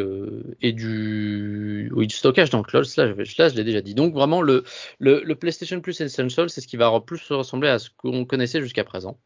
et 0.61 0.73
du 0.73 1.91
oui, 1.93 2.07
du 2.07 2.15
stockage 2.15 2.49
dans 2.49 2.63
cloud. 2.63 2.85
Là, 2.97 3.13
je 3.23 3.55
l'ai 3.55 3.63
déjà 3.63 3.81
dit. 3.81 3.95
Donc 3.95 4.13
vraiment 4.13 4.41
le, 4.41 4.63
le, 4.99 5.21
le 5.23 5.35
PlayStation 5.35 5.79
Plus 5.81 5.99
Essential, 6.01 6.49
c'est 6.49 6.61
ce 6.61 6.67
qui 6.67 6.77
va 6.77 6.99
plus 6.99 7.21
ressembler 7.31 7.69
à 7.69 7.79
ce 7.79 7.89
qu'on 7.97 8.25
connaissait 8.25 8.61
jusqu'à 8.61 8.83
présent. 8.83 9.17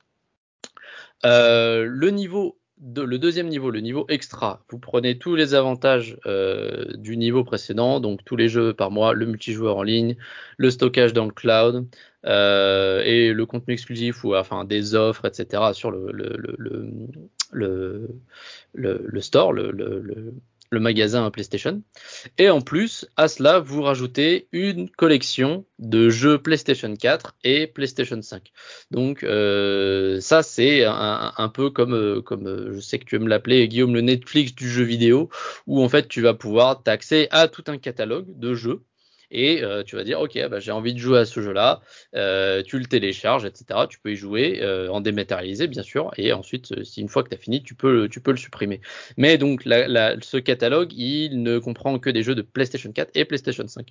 Euh, 1.25 1.85
le 1.85 2.09
niveau 2.09 2.59
le 2.95 3.17
deuxième 3.17 3.47
niveau, 3.47 3.71
le 3.71 3.79
niveau 3.79 4.05
extra, 4.09 4.65
vous 4.69 4.77
prenez 4.77 5.17
tous 5.17 5.35
les 5.35 5.53
avantages 5.53 6.17
euh, 6.25 6.85
du 6.97 7.15
niveau 7.15 7.43
précédent, 7.43 7.99
donc 8.01 8.25
tous 8.25 8.35
les 8.35 8.49
jeux 8.49 8.73
par 8.73 8.91
mois, 8.91 9.13
le 9.13 9.25
multijoueur 9.25 9.77
en 9.77 9.83
ligne, 9.83 10.17
le 10.57 10.69
stockage 10.69 11.13
dans 11.13 11.25
le 11.25 11.31
cloud 11.31 11.87
euh, 12.25 13.01
et 13.05 13.31
le 13.31 13.45
contenu 13.45 13.73
exclusif 13.73 14.23
ou 14.23 14.35
enfin 14.35 14.65
des 14.65 14.95
offres, 14.95 15.25
etc. 15.25 15.71
sur 15.73 15.91
le, 15.91 16.11
le, 16.11 16.35
le, 17.51 18.09
le 18.73 19.21
store, 19.21 19.53
le, 19.53 19.71
le 20.73 20.79
magasin 20.79 21.29
PlayStation. 21.29 21.83
Et 22.37 22.49
en 22.49 22.61
plus, 22.61 23.05
à 23.15 23.27
cela, 23.27 23.59
vous 23.59 23.83
rajoutez 23.83 24.47
une 24.51 24.89
collection 24.89 25.65
de 25.79 26.09
jeux 26.09 26.41
PlayStation 26.41 26.93
4 26.95 27.35
et 27.43 27.67
PlayStation 27.67 28.21
5. 28.21 28.51
Donc 28.91 29.23
euh, 29.23 30.19
ça, 30.19 30.41
c'est 30.41 30.83
un, 30.85 31.51
peu 31.53 31.69
comme, 31.69 31.93
euh, 31.93 32.21
comme 32.21 32.47
euh, 32.47 32.73
je 32.73 32.79
sais 32.79 32.99
que 32.99 33.05
tu 33.05 33.15
aimes 33.15 33.27
l'appeler, 33.27 33.67
Guillaume, 33.67 33.93
le 33.93 34.01
Netflix 34.01 34.55
du 34.55 34.67
jeu 34.67 34.83
vidéo, 34.83 35.29
où 35.67 35.83
en 35.83 35.89
fait, 35.89 36.07
tu 36.07 36.21
vas 36.21 36.33
pouvoir 36.33 36.81
t'accéder 36.81 37.27
à 37.31 37.47
tout 37.47 37.63
un 37.67 37.77
catalogue 37.77 38.25
de 38.27 38.55
jeux 38.55 38.81
et 39.33 39.63
euh, 39.63 39.83
tu 39.83 39.95
vas 39.95 40.03
dire 40.03 40.21
ok 40.21 40.37
bah, 40.47 40.59
j'ai 40.59 40.71
envie 40.71 40.93
de 40.93 40.99
jouer 40.99 41.19
à 41.19 41.25
ce 41.25 41.41
jeu-là, 41.41 41.81
euh, 42.15 42.63
tu 42.63 42.79
le 42.79 42.85
télécharges, 42.85 43.45
etc. 43.45 43.81
Tu 43.89 43.99
peux 43.99 44.11
y 44.11 44.15
jouer 44.15 44.59
euh, 44.61 44.87
en 44.89 45.01
dématérialisé 45.01 45.67
bien 45.67 45.83
sûr, 45.83 46.11
et 46.17 46.31
ensuite 46.31 46.83
si 46.85 47.01
une 47.01 47.09
fois 47.09 47.23
que 47.23 47.29
tu 47.29 47.35
as 47.35 47.39
fini, 47.39 47.63
tu 47.63 47.75
peux, 47.75 48.07
tu 48.07 48.21
peux 48.21 48.31
le 48.31 48.37
supprimer. 48.37 48.79
Mais 49.17 49.37
donc 49.37 49.63
ce 49.63 50.37
catalogue, 50.37 50.93
il 50.93 51.41
ne 51.41 51.59
comprend 51.59 51.97
que 51.99 52.09
des 52.09 52.23
jeux 52.23 52.35
de 52.35 52.41
PlayStation 52.41 52.91
4 52.91 53.11
et 53.15 53.25
PlayStation 53.25 53.67
5. 53.67 53.87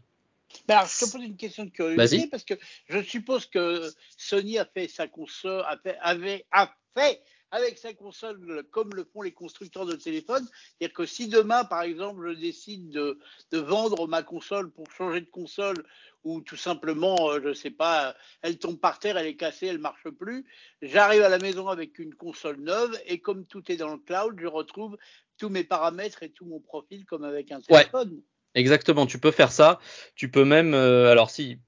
alors, 0.68 0.86
je 0.86 1.04
te 1.04 1.10
pose 1.10 1.24
une 1.24 1.36
question 1.36 1.64
de 1.64 1.70
curiosité 1.70 2.28
parce 2.28 2.44
que 2.44 2.54
je 2.88 3.02
suppose 3.02 3.46
que 3.46 3.90
Sony 4.16 4.58
a 4.58 4.64
fait 4.64 4.88
sa 4.88 5.08
console, 5.08 5.64
avait, 6.00 6.46
a 6.52 6.72
fait 6.96 7.20
avec 7.52 7.78
sa 7.78 7.92
console 7.92 8.64
comme 8.70 8.90
le 8.94 9.04
font 9.04 9.22
les 9.22 9.32
constructeurs 9.32 9.86
de 9.86 9.94
téléphones. 9.94 10.46
C'est-à-dire 10.46 10.94
que 10.94 11.06
si 11.06 11.28
demain, 11.28 11.64
par 11.64 11.82
exemple, 11.82 12.26
je 12.28 12.40
décide 12.40 12.90
de, 12.90 13.18
de, 13.52 13.58
vendre 13.58 14.08
ma 14.08 14.22
console 14.22 14.70
pour 14.70 14.90
changer 14.90 15.20
de 15.20 15.30
console 15.30 15.84
ou 16.24 16.40
tout 16.40 16.56
simplement, 16.56 17.30
euh, 17.30 17.40
je 17.42 17.48
ne 17.48 17.54
sais 17.54 17.70
pas, 17.70 18.16
elle 18.40 18.58
tombe 18.58 18.78
par 18.78 18.98
terre, 18.98 19.18
elle 19.18 19.26
est 19.26 19.36
cassée, 19.36 19.66
elle 19.66 19.78
marche 19.78 20.08
plus, 20.08 20.46
j'arrive 20.80 21.22
à 21.22 21.28
la 21.28 21.38
maison 21.38 21.68
avec 21.68 21.98
une 21.98 22.14
console 22.14 22.56
neuve 22.60 22.98
et 23.06 23.20
comme 23.20 23.44
tout 23.44 23.70
est 23.70 23.76
dans 23.76 23.92
le 23.92 23.98
cloud, 23.98 24.34
je 24.40 24.46
retrouve 24.46 24.96
tous 25.36 25.50
mes 25.50 25.64
paramètres 25.64 26.22
et 26.22 26.30
tout 26.30 26.46
mon 26.46 26.60
profil 26.60 27.04
comme 27.04 27.24
avec 27.24 27.52
un 27.52 27.60
téléphone. 27.60 28.22
Exactement, 28.54 29.06
tu 29.06 29.18
peux 29.18 29.30
faire 29.30 29.52
ça. 29.52 29.78
Tu 30.14 30.30
peux 30.30 30.44
même, 30.44 30.74
euh, 30.74 31.10
alors 31.10 31.30
si 31.30 31.58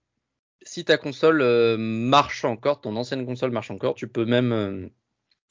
si 0.67 0.83
ta 0.83 0.97
console 0.97 1.43
euh, 1.43 1.77
marche 1.77 2.45
encore, 2.47 2.81
ton 2.81 2.97
ancienne 2.97 3.27
console 3.27 3.51
marche 3.51 3.71
encore, 3.71 3.95
tu 3.95 4.09
peux 4.09 4.25
même 4.25 4.91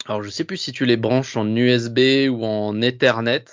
alors 0.05 0.22
je 0.22 0.29
sais 0.29 0.43
plus 0.43 0.57
si 0.57 0.74
tu 0.74 0.86
les 0.86 0.98
branches 0.98 1.38
en 1.38 1.48
USB 1.55 2.27
ou 2.29 2.43
en 2.43 2.81
Ethernet, 2.81 3.45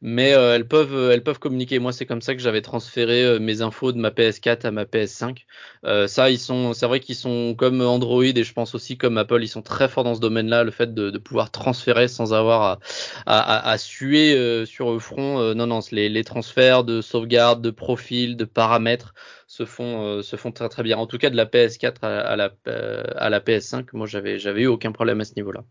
mais 0.00 0.34
euh, 0.34 0.54
elles 0.56 0.66
peuvent 0.66 1.10
elles 1.12 1.22
peuvent 1.22 1.38
communiquer. 1.38 1.78
Moi 1.78 1.92
c'est 1.92 2.04
comme 2.04 2.20
ça 2.20 2.34
que 2.34 2.40
j'avais 2.40 2.62
transféré 2.62 3.24
euh, 3.24 3.38
mes 3.38 3.62
infos 3.62 3.92
de 3.92 3.98
ma 3.98 4.10
PS4 4.10 4.66
à 4.66 4.70
ma 4.72 4.84
PS5. 4.86 5.44
Euh, 5.84 6.08
ça 6.08 6.30
ils 6.30 6.38
sont 6.40 6.72
c'est 6.72 6.86
vrai 6.86 6.98
qu'ils 6.98 7.14
sont 7.14 7.54
comme 7.56 7.80
Android 7.80 8.24
et 8.24 8.42
je 8.42 8.52
pense 8.52 8.74
aussi 8.74 8.98
comme 8.98 9.18
Apple 9.18 9.42
ils 9.42 9.48
sont 9.48 9.62
très 9.62 9.88
forts 9.88 10.02
dans 10.02 10.16
ce 10.16 10.20
domaine-là, 10.20 10.64
le 10.64 10.72
fait 10.72 10.94
de, 10.94 11.16
pouvoir 11.18 11.52
transférer 11.52 12.08
sans 12.08 12.34
avoir 12.34 12.80
à, 13.26 13.78
suer 13.78 14.66
sur 14.66 14.92
le 14.92 14.98
front. 14.98 15.54
non 15.54 15.66
non 15.68 15.80
les, 15.92 16.08
les 16.08 16.24
transferts 16.24 16.82
de 16.84 17.02
sauvegarde, 17.02 17.62
de 17.62 17.70
profil, 17.70 18.36
de 18.36 18.44
paramètres 18.44 19.14
se 19.46 19.64
font 19.64 20.22
se 20.22 20.36
font 20.36 20.50
très 20.52 20.68
très 20.68 20.82
bien. 20.82 20.98
En 20.98 21.06
tout 21.06 21.18
cas 21.18 21.30
de 21.30 21.36
la 21.36 21.46
PS4 21.46 21.98
à, 22.02 22.20
à 22.20 22.36
la 22.36 22.50
à 23.16 23.30
la 23.30 23.40
PS5, 23.40 23.86
moi 23.92 24.06
j'avais 24.06 24.38
j'avais 24.40 24.62
eu 24.62 24.66
aucun 24.66 24.92
problème 24.92 25.20
à 25.20 25.24
ce 25.24 25.34
niveau-là. 25.36 25.64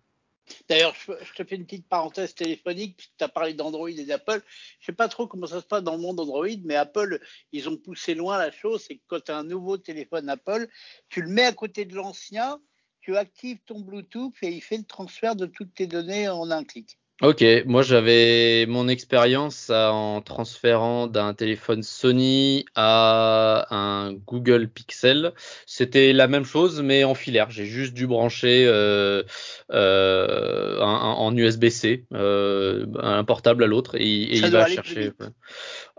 D'ailleurs, 0.68 0.96
je, 0.96 1.34
te 1.34 1.44
fais 1.44 1.56
une 1.56 1.66
petite 1.66 1.88
parenthèse 1.88 2.36
téléphonique, 2.36 3.12
tu 3.18 3.24
as 3.24 3.30
parlé 3.30 3.54
d'Android 3.54 3.90
et 3.90 4.06
d'Apple. 4.06 4.42
Je 4.80 4.86
sais 4.86 4.94
pas 4.94 5.08
trop 5.08 5.28
comment 5.28 5.48
ça 5.48 5.62
se 5.62 5.66
passe 5.66 5.84
dans 5.84 5.96
le 5.96 6.02
monde 6.02 6.20
Android, 6.20 6.48
mais 6.64 6.76
Apple, 6.76 7.20
ils 7.52 7.70
ont 7.70 7.78
poussé 7.78 8.14
loin 8.14 8.38
la 8.38 8.52
chose. 8.52 8.84
C'est 8.88 8.98
que 8.98 9.04
quand 9.08 9.24
tu 9.24 9.32
as 9.32 9.38
un 9.38 9.44
nouveau 9.44 9.78
téléphone 9.78 10.30
Apple, 10.30 10.68
tu 11.10 11.22
le 11.22 11.30
mets 11.30 11.46
à 11.46 11.54
côté 11.54 11.86
de 11.86 11.96
l'ancien, 11.96 12.60
tu 13.00 13.18
actives 13.18 13.60
ton 13.66 13.80
Bluetooth 13.80 14.34
et 14.42 14.50
il 14.50 14.62
fait 14.62 14.78
le 14.78 14.86
transfert 14.86 15.36
de 15.36 15.46
toutes 15.46 15.74
tes 15.74 15.88
données 15.88 16.28
en 16.30 16.52
un 16.52 16.64
clic. 16.64 17.00
Ok, 17.24 17.42
moi 17.65 17.84
j'avais 17.84 18.65
mon 18.65 18.89
expérience 18.89 19.70
en 19.70 20.20
transférant 20.20 21.08
d'un 21.08 21.34
téléphone 21.34 21.82
Sony 21.82 22.65
à 22.75 23.65
un 23.74 24.12
Google 24.12 24.68
Pixel. 24.68 25.32
C'était 25.65 26.12
la 26.12 26.27
même 26.27 26.44
chose 26.44 26.82
mais 26.82 27.06
en 27.06 27.15
filaire. 27.15 27.50
J'ai 27.50 27.65
juste 27.65 27.94
dû 27.94 28.08
brancher 28.08 28.65
euh, 28.68 29.24
euh, 29.72 30.82
en 30.82 31.34
USB-C 31.34 32.03
euh, 32.13 32.88
un 33.00 33.24
portable 33.24 33.63
à 33.63 33.68
l'autre 33.68 33.96
et, 33.96 34.03
il 34.06 34.51
va 34.51 34.65
chercher. 34.68 35.13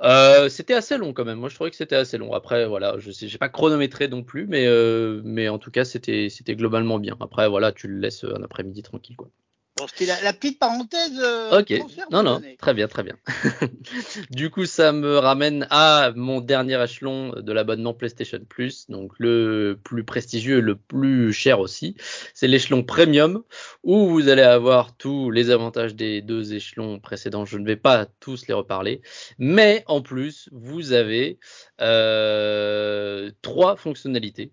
Euh, 0.03 0.51
c'était 0.51 0.75
assez 0.75 0.99
long 0.99 1.15
quand 1.15 1.25
même. 1.25 1.39
Moi 1.39 1.49
je 1.49 1.55
trouvais 1.55 1.71
que 1.71 1.77
c'était 1.77 1.97
assez 1.97 2.19
long. 2.19 2.35
Après 2.35 2.67
voilà, 2.67 2.97
je 2.99 3.11
sais, 3.11 3.29
j'ai 3.29 3.39
pas 3.39 3.49
chronométré 3.49 4.09
non 4.09 4.23
plus, 4.25 4.47
mais 4.47 4.67
euh, 4.67 5.23
mais 5.25 5.49
en 5.49 5.59
tout 5.59 5.71
cas 5.71 5.87
c'était 5.87 6.29
c'était 6.29 6.55
globalement 6.55 6.99
bien. 6.99 7.17
Après 7.21 7.49
voilà, 7.49 7.73
tu 7.73 7.89
le 7.89 7.99
laisses 7.99 8.25
un 8.25 8.43
après-midi 8.43 8.83
tranquille 8.83 9.17
quoi. 9.17 9.31
Bon, 9.77 9.87
c'était 9.89 10.07
la, 10.23 10.33
petite 10.33 10.61
parenthèse. 10.61 11.19
Euh, 11.19 11.59
ok. 11.59 11.83
Non, 12.13 12.23
non, 12.23 12.41
très 12.59 12.75
bien, 12.75 12.87
très 12.87 13.03
bien. 13.03 13.17
du 14.31 14.49
coup, 14.49 14.67
ça 14.67 14.93
me 14.93 15.19
ramène 15.19 15.67
à 15.69 16.13
mon 16.15 16.41
dernier 16.41 16.81
échelon 16.81 17.33
de 17.33 17.53
l'abonnement 17.53 17.93
PlayStation 17.93 18.39
Plus, 18.49 18.89
donc 18.89 19.13
le 19.19 19.77
plus 19.83 20.05
prestigieux 20.05 20.59
et 20.59 20.61
le 20.61 20.77
plus 20.77 21.33
cher 21.33 21.59
aussi. 21.59 21.97
C'est 22.35 22.47
l'échelon 22.47 22.85
Premium, 22.85 23.43
où 23.83 24.07
vous 24.07 24.29
allez 24.29 24.43
avoir 24.43 24.97
tous 24.97 25.33
les 25.33 25.51
avantages 25.51 25.97
des 25.97 26.23
deux 26.23 26.55
échelons 26.55 27.01
précédents. 27.01 27.45
Je 27.45 27.59
ne 27.59 27.67
vais 27.67 27.77
pas 27.77 28.07
tous 28.21 28.47
les 28.47 28.55
reparler, 28.55 29.03
mais 29.39 29.83
en 29.89 30.03
plus, 30.03 30.49
vous 30.53 30.93
avez 30.93 31.41
euh, 31.81 33.29
trois 33.43 33.75
fonctionnalités 33.75 34.53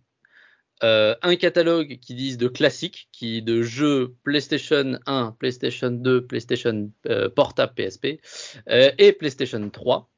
euh, 0.84 1.16
un 1.22 1.36
catalogue 1.36 2.00
qui 2.02 2.16
dise 2.16 2.38
de 2.38 2.48
classiques, 2.48 3.08
qui 3.12 3.42
de 3.44 3.62
jeux 3.62 4.16
PlayStation 4.24 4.98
1, 5.06 5.36
PlayStation 5.38 5.92
2, 5.92 6.26
PlayStation 6.26 6.90
euh, 7.08 7.30
portable 7.30 7.74
PSP 7.76 8.20
euh, 8.68 8.92
et 8.98 9.12
PlayStation 9.12 9.70
3. 9.70 10.10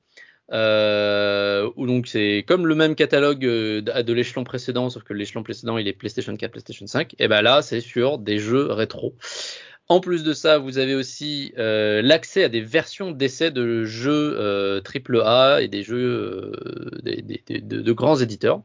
où 1.75 1.87
donc 1.87 2.07
c'est 2.07 2.45
comme 2.47 2.65
le 2.65 2.75
même 2.75 2.95
catalogue 2.95 3.41
de, 3.41 4.13
l'échelon 4.13 4.45
précédent, 4.45 4.89
sauf 4.89 5.03
que 5.03 5.13
l'échelon 5.13 5.43
précédent 5.43 5.77
il 5.77 5.87
est 5.87 5.93
PlayStation 5.93 6.35
4, 6.35 6.51
PlayStation 6.51 6.87
5. 6.87 7.15
Et 7.19 7.27
ben 7.27 7.41
là, 7.41 7.61
c'est 7.61 7.81
sur 7.81 8.17
des 8.17 8.39
jeux 8.39 8.71
rétro. 8.71 9.15
En 9.89 9.99
plus 9.99 10.23
de 10.23 10.31
ça, 10.31 10.59
vous 10.59 10.77
avez 10.77 10.95
aussi 10.95 11.51
l'accès 11.57 12.45
à 12.45 12.49
des 12.49 12.61
versions 12.61 13.11
d'essais 13.11 13.51
de 13.51 13.83
jeux 13.83 14.81
AAA 14.81 15.61
et 15.61 15.67
des 15.67 15.83
jeux 15.83 16.53
de, 17.03 17.91
grands 17.91 18.15
éditeurs. 18.15 18.61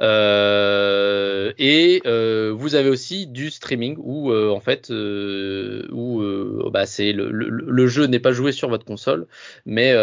Euh, 0.00 1.52
et 1.58 2.02
euh, 2.06 2.52
vous 2.56 2.76
avez 2.76 2.88
aussi 2.88 3.26
du 3.26 3.50
streaming 3.50 3.96
où 3.98 4.30
euh, 4.30 4.50
en 4.50 4.60
fait 4.60 4.90
où 4.90 6.22
bah, 6.70 6.86
c'est 6.86 7.12
le, 7.12 7.30
le, 7.30 7.48
le, 7.48 7.86
jeu 7.88 8.06
n'est 8.06 8.20
pas 8.20 8.30
joué 8.30 8.52
sur 8.52 8.68
votre 8.68 8.84
console, 8.84 9.26
mais 9.66 9.94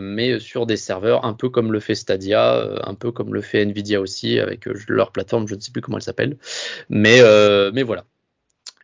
mais 0.00 0.40
sur 0.40 0.66
des 0.66 0.76
serveurs 0.76 1.24
un 1.24 1.34
peu 1.34 1.48
comme 1.48 1.72
le 1.72 1.80
fait 1.80 1.94
Stadia, 1.94 2.68
un 2.84 2.94
peu 2.94 3.12
comme 3.12 3.34
le 3.34 3.40
fait 3.40 3.62
Nvidia 3.62 4.00
aussi 4.00 4.38
avec 4.40 4.66
leur 4.88 5.12
plateforme, 5.12 5.46
je 5.46 5.54
ne 5.54 5.60
sais 5.60 5.70
plus 5.70 5.82
comment 5.82 5.98
elle 5.98 6.02
s'appelle, 6.02 6.36
mais 6.88 7.20
mais 7.72 7.82
voilà. 7.82 8.04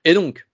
Et 0.04 0.14
donc 0.14 0.46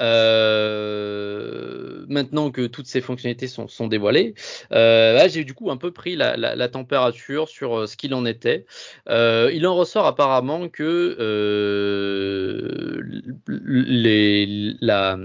euh, 0.00 2.04
maintenant 2.08 2.50
que 2.50 2.66
toutes 2.66 2.86
ces 2.86 3.00
fonctionnalités 3.00 3.48
sont, 3.48 3.68
sont 3.68 3.88
dévoilées, 3.88 4.34
euh, 4.72 5.12
là, 5.14 5.28
j'ai 5.28 5.44
du 5.44 5.54
coup 5.54 5.70
un 5.70 5.76
peu 5.76 5.92
pris 5.92 6.16
la, 6.16 6.36
la, 6.36 6.54
la 6.56 6.68
température 6.68 7.48
sur 7.48 7.80
euh, 7.80 7.86
ce 7.86 7.96
qu'il 7.96 8.14
en 8.14 8.24
était. 8.24 8.66
Euh, 9.08 9.50
il 9.52 9.66
en 9.66 9.74
ressort 9.74 10.06
apparemment 10.06 10.68
que 10.68 11.16
euh, 11.18 13.02
les, 13.48 14.74
la, 14.80 15.18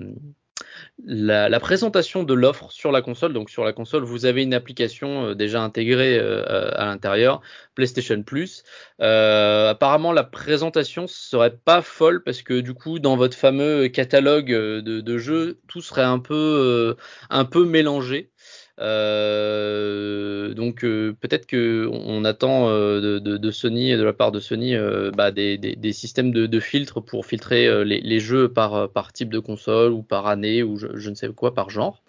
la, 1.06 1.60
présentation 1.60 2.24
de 2.24 2.34
l'offre 2.34 2.72
sur 2.72 2.92
la 2.92 3.02
console. 3.02 3.34
Donc 3.34 3.50
sur 3.50 3.64
la 3.64 3.74
console, 3.74 4.04
vous 4.04 4.26
avez 4.26 4.44
une 4.44 4.54
application 4.54 5.28
euh, 5.28 5.36
déjà 5.36 5.62
intégrée 5.62 6.18
euh, 6.18 6.72
à 6.76 6.86
l'intérieur, 6.86 7.42
PlayStation 7.76 8.22
Plus. 8.24 8.64
Euh, 9.02 9.70
apparemment, 9.70 10.12
la 10.12 10.24
présentation 10.24 11.08
serait 11.08 11.56
pas 11.56 11.82
folle 11.82 12.24
parce 12.24 12.42
que 12.42 12.60
du 12.60 12.74
coup, 12.74 13.00
dans 13.00 13.16
votre 13.16 13.38
fameux 13.38 13.88
catalogue 13.88 14.50
de, 14.50 14.82
de 14.82 15.18
jeux, 15.18 15.60
tout 15.68 15.82
serait 15.82 16.04
un 16.04 16.20
peu 16.20 16.96
un 17.30 17.46
peu 17.46 17.66
mélangé. 17.66 18.32
Euh, 18.80 20.54
donc 20.54 20.84
euh, 20.84 21.16
peut-être 21.20 21.48
que 21.48 21.90
on 21.92 22.24
attend 22.26 22.70
euh, 22.70 23.02
de, 23.02 23.20
de, 23.20 23.38
de, 23.38 23.52
Sony 23.52 23.92
de 23.96 24.04
la 24.04 24.14
part 24.14 24.32
de 24.32 24.40
Sony 24.40 24.76
euh, 24.76 25.10
bah, 25.12 25.32
des, 25.32 25.58
des, 25.58 25.76
des, 25.76 25.94
systèmes 25.94 26.32
de, 26.32 26.46
de 26.46 26.60
filtres 26.60 27.02
pour 27.02 27.26
filtrer 27.26 27.66
euh, 27.68 27.84
les, 27.84 28.02
les, 28.02 28.20
jeux 28.20 28.50
par, 28.50 28.90
par 28.90 29.14
type 29.14 29.30
de 29.30 29.40
console 29.40 29.94
ou 29.94 30.04
par 30.04 30.28
année 30.28 30.62
ou 30.62 30.78
je, 30.78 30.88
je 30.94 31.10
ne 31.10 31.16
sais 31.16 31.28
quoi 31.30 31.56
par 31.56 31.72
genre. 31.72 32.04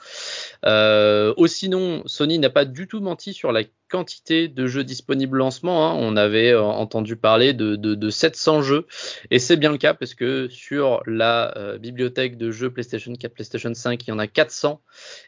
Ou 0.64 1.46
sinon, 1.46 2.02
Sony 2.06 2.38
n'a 2.38 2.50
pas 2.50 2.64
du 2.64 2.86
tout 2.88 3.00
menti 3.00 3.32
sur 3.32 3.52
la 3.52 3.62
quantité 3.88 4.48
de 4.48 4.66
jeux 4.66 4.84
disponibles 4.84 5.40
en 5.40 5.50
ce 5.50 5.64
moment. 5.64 5.90
Hein. 5.90 5.96
On 5.98 6.16
avait 6.16 6.52
euh, 6.52 6.62
entendu 6.62 7.16
parler 7.16 7.52
de, 7.52 7.76
de, 7.76 7.94
de 7.94 8.10
700 8.10 8.62
jeux 8.62 8.86
et 9.30 9.38
c'est 9.38 9.56
bien 9.56 9.72
le 9.72 9.78
cas 9.78 9.94
parce 9.94 10.14
que 10.14 10.48
sur 10.48 11.02
la 11.06 11.56
euh, 11.56 11.78
bibliothèque 11.78 12.36
de 12.36 12.50
jeux 12.50 12.70
PlayStation 12.70 13.12
4, 13.12 13.32
PlayStation 13.32 13.72
5, 13.72 14.06
il 14.06 14.10
y 14.10 14.12
en 14.12 14.18
a 14.18 14.26
400 14.26 14.80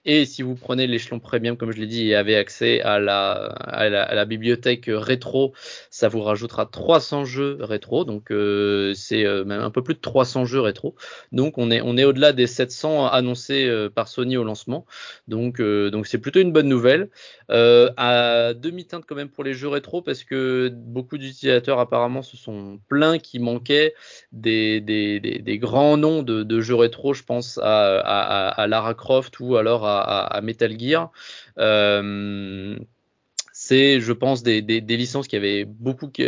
et 0.05 0.25
si 0.25 0.43
vous 0.43 0.55
prenez 0.55 0.87
l'échelon 0.87 1.21
premium, 1.21 1.57
comme 1.57 1.73
je 1.73 1.79
l'ai 1.79 1.87
dit, 1.87 2.09
et 2.09 2.15
avez 2.15 2.37
accès 2.37 2.81
à 2.83 2.99
la, 2.99 3.31
à 3.31 3.89
la, 3.89 4.03
à 4.03 4.15
la, 4.15 4.25
bibliothèque 4.25 4.87
rétro, 4.89 5.53
ça 5.91 6.09
vous 6.09 6.21
rajoutera 6.21 6.67
300 6.67 7.25
jeux 7.25 7.59
rétro, 7.61 8.05
donc 8.05 8.31
euh, 8.31 8.93
c'est 8.95 9.25
euh, 9.25 9.45
même 9.45 9.61
un 9.61 9.71
peu 9.71 9.83
plus 9.83 9.95
de 9.95 10.01
300 10.01 10.45
jeux 10.45 10.61
rétro. 10.61 10.95
Donc 11.33 11.59
on 11.59 11.71
est, 11.71 11.81
on 11.81 11.97
est 11.97 12.05
au-delà 12.05 12.33
des 12.33 12.47
700 12.47 13.07
annoncés 13.07 13.67
euh, 13.67 13.89
par 13.89 14.09
Sony 14.09 14.37
au 14.37 14.45
lancement, 14.45 14.87
donc 15.29 15.61
donc 15.61 16.07
c'est 16.07 16.19
plutôt 16.19 16.41
une 16.41 16.53
bonne 16.53 16.69
nouvelle. 16.69 17.11
à 17.49 18.55
demi-teinte 18.55 19.05
quand 19.07 19.15
même 19.15 19.29
pour 19.29 19.45
les 19.45 19.55
jeux 19.55 19.69
rétro 19.69 20.03
parce 20.03 20.25
que 20.25 20.69
beaucoup 20.73 21.19
d'utilisateurs 21.19 21.79
apparemment 21.79 22.23
se 22.23 22.37
sont 22.37 22.81
plaints 22.89 23.19
qu'il 23.19 23.43
manquait 23.43 23.95
des, 24.33 24.81
des, 24.81 25.59
grands 25.59 25.97
noms 25.97 26.23
de, 26.23 26.61
jeux 26.61 26.75
rétro. 26.75 27.15
Je 27.15 27.23
pense 27.23 27.59
à, 27.63 27.99
à, 28.49 28.67
Lara 28.67 28.95
Croft 28.95 29.41
ou 29.41 29.57
alors 29.57 29.87
à, 29.87 30.01
à 30.01 30.41
Metal 30.41 30.79
Gear. 30.79 31.11
Euh, 31.59 32.77
c'est, 33.71 34.01
je 34.01 34.13
pense, 34.13 34.43
des, 34.43 34.81
licences 34.81 35.29
qui 35.29 35.37
avaient 35.37 35.65
beaucoup, 35.65 36.09
qui, 36.09 36.25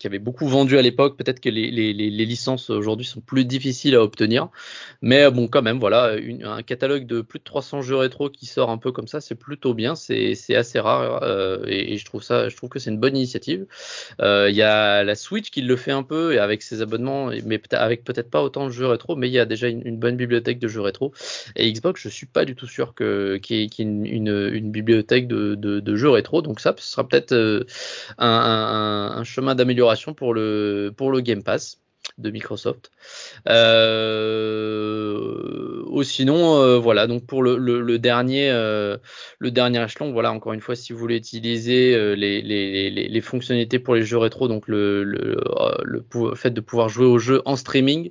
qui 0.00 0.06
avaient 0.08 0.18
beaucoup 0.18 0.48
vendu 0.48 0.76
à 0.76 0.82
l'époque. 0.82 1.16
Peut-être 1.16 1.38
que 1.38 1.48
les, 1.48 1.70
licences 1.92 2.68
aujourd'hui 2.68 3.06
sont 3.06 3.20
plus 3.20 3.44
difficiles 3.44 3.94
à 3.94 4.02
obtenir, 4.02 4.48
mais 5.00 5.30
bon, 5.30 5.46
quand 5.46 5.62
même, 5.62 5.78
voilà, 5.78 6.16
un 6.42 6.62
catalogue 6.64 7.06
de 7.06 7.20
plus 7.20 7.38
de 7.38 7.44
300 7.44 7.82
jeux 7.82 7.94
rétro 7.94 8.28
qui 8.28 8.46
sort 8.46 8.70
un 8.70 8.78
peu 8.78 8.90
comme 8.90 9.06
ça, 9.06 9.20
c'est 9.20 9.36
plutôt 9.36 9.72
bien. 9.72 9.94
C'est, 9.94 10.34
assez 10.52 10.80
rare 10.80 11.22
euh, 11.22 11.64
et, 11.68 11.96
je 11.96 12.04
trouve 12.04 12.24
ça, 12.24 12.48
je 12.48 12.56
trouve 12.56 12.68
que 12.68 12.80
c'est 12.80 12.90
une 12.90 12.98
bonne 12.98 13.16
initiative. 13.16 13.66
Il 14.18 14.24
euh, 14.24 14.50
y 14.50 14.62
a 14.62 15.04
la 15.04 15.14
Switch 15.14 15.50
qui 15.50 15.62
le 15.62 15.76
fait 15.76 15.92
un 15.92 16.02
peu 16.02 16.34
et 16.34 16.38
avec 16.40 16.60
ses 16.60 16.82
abonnements, 16.82 17.30
mais 17.46 17.60
avec 17.70 18.02
peut-être 18.02 18.30
pas 18.30 18.42
autant 18.42 18.66
de 18.66 18.72
jeux 18.72 18.88
rétro, 18.88 19.14
mais 19.14 19.28
il 19.28 19.32
y 19.32 19.38
a 19.38 19.46
déjà 19.46 19.68
une, 19.68 19.96
bonne 19.96 20.16
bibliothèque 20.16 20.58
de 20.58 20.66
jeux 20.66 20.80
rétro. 20.80 21.12
Et 21.54 21.72
Xbox, 21.72 22.02
je 22.02 22.08
suis 22.08 22.26
pas 22.26 22.44
du 22.44 22.56
tout 22.56 22.66
sûr 22.66 22.94
que 22.94 23.36
qu'il 23.36 23.58
y 23.58 23.62
ait, 23.62 23.68
une, 23.76 24.72
bibliothèque 24.72 25.28
de, 25.28 25.54
de, 25.54 25.96
jeux 25.96 26.10
rétro, 26.10 26.42
donc 26.42 26.58
ça 26.58 26.72
sera 26.80 27.06
peut-être 27.06 27.32
euh, 27.32 27.64
un, 28.18 28.28
un, 28.28 29.18
un, 29.18 29.24
chemin 29.24 29.54
d'amélioration 29.54 30.14
pour 30.14 30.34
le, 30.34 30.92
pour 30.96 31.10
le 31.12 31.20
Game 31.20 31.42
Pass 31.42 31.80
de 32.20 32.30
Microsoft. 32.30 32.90
Euh, 33.48 35.20
ou 35.86 36.02
sinon, 36.02 36.60
euh, 36.60 36.78
voilà. 36.78 37.06
Donc 37.06 37.26
pour 37.26 37.42
le, 37.42 37.98
dernier, 37.98 38.50
euh, 38.50 38.96
le 39.38 39.50
dernier 39.50 39.82
échelon, 39.82 40.12
voilà. 40.12 40.32
Encore 40.32 40.52
une 40.52 40.60
fois, 40.60 40.76
si 40.76 40.92
vous 40.92 40.98
voulez 40.98 41.16
utiliser 41.16 42.14
les, 42.16 43.20
fonctionnalités 43.20 43.78
pour 43.78 43.94
les 43.94 44.02
jeux 44.02 44.18
rétro, 44.18 44.48
donc 44.48 44.66
le, 44.66 45.16
fait 46.34 46.50
de 46.50 46.60
pouvoir 46.60 46.88
jouer 46.88 47.06
au 47.06 47.18
jeu 47.18 47.42
en 47.44 47.56
streaming, 47.56 48.10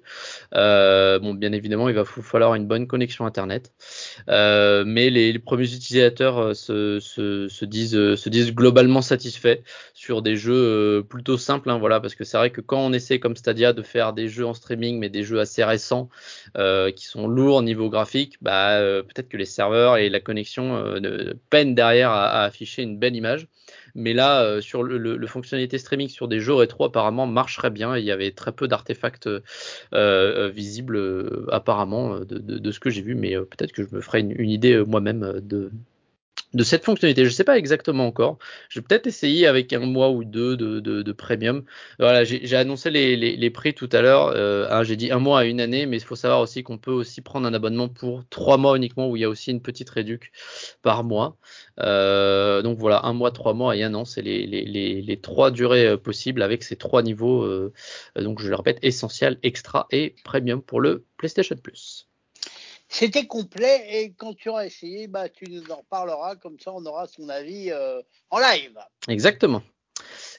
bien 0.51 1.51
évidemment, 1.51 1.89
il 1.89 1.95
va 1.95 2.05
falloir 2.05 2.55
une 2.55 2.67
bonne 2.67 2.87
connexion 2.87 3.25
internet. 3.25 3.71
mais 4.27 5.09
les, 5.09 5.39
premiers 5.39 5.73
utilisateurs 5.73 6.55
se 6.55 7.65
disent 7.65 8.53
globalement 8.53 9.01
satisfaits 9.01 9.59
sur 9.93 10.21
des 10.21 10.35
jeux 10.35 11.05
plutôt 11.09 11.37
simples, 11.37 11.69
hein, 11.69 11.77
voilà, 11.77 11.99
parce 11.99 12.15
que 12.15 12.23
c'est 12.23 12.37
vrai 12.37 12.49
que 12.49 12.61
quand 12.61 12.79
on 12.79 12.93
essaie 12.93 13.19
comme 13.19 13.35
Stadia 13.35 13.73
de 13.73 13.81
faire 13.81 13.98
des 14.13 14.27
jeux 14.27 14.45
en 14.45 14.53
streaming, 14.53 14.99
mais 14.99 15.09
des 15.09 15.23
jeux 15.23 15.39
assez 15.39 15.63
récents 15.63 16.09
euh, 16.57 16.91
qui 16.91 17.05
sont 17.05 17.27
lourds 17.27 17.57
au 17.57 17.61
niveau 17.61 17.89
graphique, 17.89 18.37
bah, 18.41 18.77
euh, 18.79 19.03
peut-être 19.03 19.29
que 19.29 19.37
les 19.37 19.45
serveurs 19.45 19.97
et 19.97 20.09
la 20.09 20.19
connexion 20.19 20.75
euh, 20.75 21.33
peinent 21.49 21.75
derrière 21.75 22.11
à, 22.11 22.43
afficher 22.43 22.83
une 22.83 22.97
belle 22.97 23.15
image. 23.15 23.47
Mais 23.95 24.13
là, 24.13 24.43
euh, 24.43 24.61
sur 24.61 24.83
le, 24.83 24.97
le, 24.97 25.27
fonctionnalité 25.27 25.77
streaming 25.77 26.09
sur 26.09 26.27
des 26.27 26.39
jeux 26.39 26.53
rétro, 26.53 26.85
apparemment 26.85 27.27
marcherait 27.27 27.71
bien. 27.71 27.97
il 27.97 28.05
y 28.05 28.11
avait 28.11 28.31
très 28.31 28.51
peu 28.51 28.67
d'artefacts 28.67 29.29
visibles, 29.91 31.47
apparemment, 31.51 32.19
de, 32.19 32.71
ce 32.71 32.79
que 32.79 32.89
j'ai 32.89 33.01
vu. 33.01 33.15
Mais 33.15 33.35
peut-être 33.35 33.71
que 33.71 33.83
je 33.83 33.95
me 33.95 34.01
ferai 34.01 34.21
une 34.21 34.49
idée 34.49 34.83
moi-même 34.85 35.39
de, 35.41 35.71
de 36.53 36.63
cette 36.63 36.83
fonctionnalité. 36.83 37.23
Je 37.23 37.29
ne 37.29 37.33
sais 37.33 37.43
pas 37.43 37.57
exactement 37.57 38.07
encore. 38.07 38.39
Je 38.69 38.79
vais 38.79 38.85
peut-être 38.87 39.07
essayer 39.07 39.45
avec 39.47 39.71
un 39.73 39.79
mois 39.79 40.09
ou 40.09 40.23
deux 40.23 40.57
de, 40.57 41.11
premium. 41.11 41.63
Voilà, 41.99 42.23
j'ai 42.23 42.55
annoncé 42.55 42.89
les, 42.89 43.49
prix 43.51 43.73
tout 43.73 43.89
à 43.91 44.01
l'heure. 44.01 44.33
Euh, 44.35 44.67
hein, 44.69 44.83
j'ai 44.83 44.95
dit 44.95 45.11
un 45.11 45.19
mois 45.19 45.41
à 45.41 45.45
une 45.45 45.61
année, 45.61 45.85
mais 45.85 45.97
il 45.97 46.03
faut 46.03 46.15
savoir 46.15 46.41
aussi 46.41 46.63
qu'on 46.63 46.77
peut 46.77 46.91
aussi 46.91 47.21
prendre 47.21 47.47
un 47.47 47.53
abonnement 47.53 47.89
pour 47.89 48.23
trois 48.29 48.57
mois 48.57 48.77
uniquement, 48.77 49.09
où 49.09 49.15
il 49.15 49.21
y 49.21 49.25
a 49.25 49.29
aussi 49.29 49.51
une 49.51 49.61
petite 49.61 49.89
réduc 49.89 50.31
par 50.81 51.03
mois. 51.03 51.37
Euh, 51.79 52.61
donc 52.61 52.77
voilà, 52.79 53.05
un 53.05 53.13
mois, 53.13 53.31
trois 53.31 53.53
mois 53.53 53.75
et 53.75 53.83
un 53.83 53.93
an, 53.93 54.05
c'est 54.05 54.21
les, 54.21 55.19
trois 55.21 55.51
durées 55.51 55.87
euh, 55.87 55.97
possibles 55.97 56.41
avec 56.41 56.63
ces 56.63 56.75
trois 56.75 57.03
niveaux. 57.03 57.47
Donc 58.15 58.41
je 58.41 58.49
le 58.49 58.55
répète, 58.55 58.79
essentiel, 58.81 59.37
extra 59.43 59.87
et 59.91 60.15
premium 60.23 60.61
pour 60.61 60.81
le 60.81 61.05
PlayStation 61.17 61.55
Plus. 61.57 62.08
C'était 62.91 63.27
complet 63.27 63.85
et 63.87 64.13
quand 64.13 64.33
tu 64.33 64.49
auras 64.49 64.65
essayé, 64.65 65.07
bah, 65.07 65.29
tu 65.29 65.45
nous 65.45 65.63
en 65.71 65.83
parleras, 65.89 66.35
comme 66.35 66.59
ça 66.59 66.73
on 66.73 66.83
aura 66.85 67.05
son 67.05 67.29
avis 67.29 67.71
euh, 67.71 68.01
en 68.31 68.39
live. 68.39 68.77
Exactement. 69.07 69.61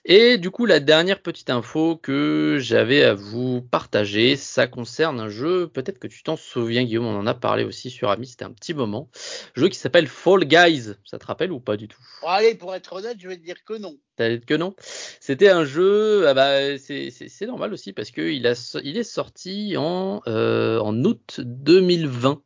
Et 0.06 0.38
du 0.38 0.50
coup, 0.50 0.64
la 0.64 0.80
dernière 0.80 1.20
petite 1.20 1.50
info 1.50 1.96
que 1.96 2.56
j'avais 2.58 3.04
à 3.04 3.12
vous 3.12 3.60
partager, 3.60 4.34
ça 4.36 4.66
concerne 4.66 5.20
un 5.20 5.28
jeu, 5.28 5.68
peut-être 5.68 5.98
que 5.98 6.06
tu 6.06 6.22
t'en 6.22 6.36
souviens 6.36 6.84
Guillaume, 6.84 7.04
on 7.04 7.18
en 7.18 7.26
a 7.26 7.34
parlé 7.34 7.64
aussi 7.64 7.90
sur 7.90 8.08
Ami, 8.08 8.26
c'était 8.26 8.46
un 8.46 8.52
petit 8.52 8.72
moment, 8.72 9.10
un 9.56 9.60
jeu 9.60 9.68
qui 9.68 9.78
s'appelle 9.78 10.06
Fall 10.06 10.46
Guys, 10.46 10.94
ça 11.04 11.18
te 11.18 11.26
rappelle 11.26 11.52
ou 11.52 11.60
pas 11.60 11.76
du 11.76 11.86
tout? 11.86 12.00
Bon, 12.22 12.28
Allez, 12.28 12.54
pour 12.54 12.74
être 12.74 12.94
honnête, 12.94 13.18
je 13.20 13.28
vais 13.28 13.36
te 13.36 13.44
dire 13.44 13.62
que 13.62 13.74
non. 13.74 13.98
Que 14.46 14.54
non? 14.54 14.74
C'était 15.20 15.48
un 15.48 15.64
jeu, 15.64 16.28
ah 16.28 16.34
bah, 16.34 16.78
c'est 16.78 17.46
normal 17.46 17.72
aussi 17.72 17.94
parce 17.94 18.10
qu'il 18.10 18.34
il 18.34 18.96
est 18.96 19.02
sorti 19.02 19.76
en, 19.78 20.20
euh, 20.26 20.78
en 20.78 20.94
août 21.04 21.40
2020 21.42 22.42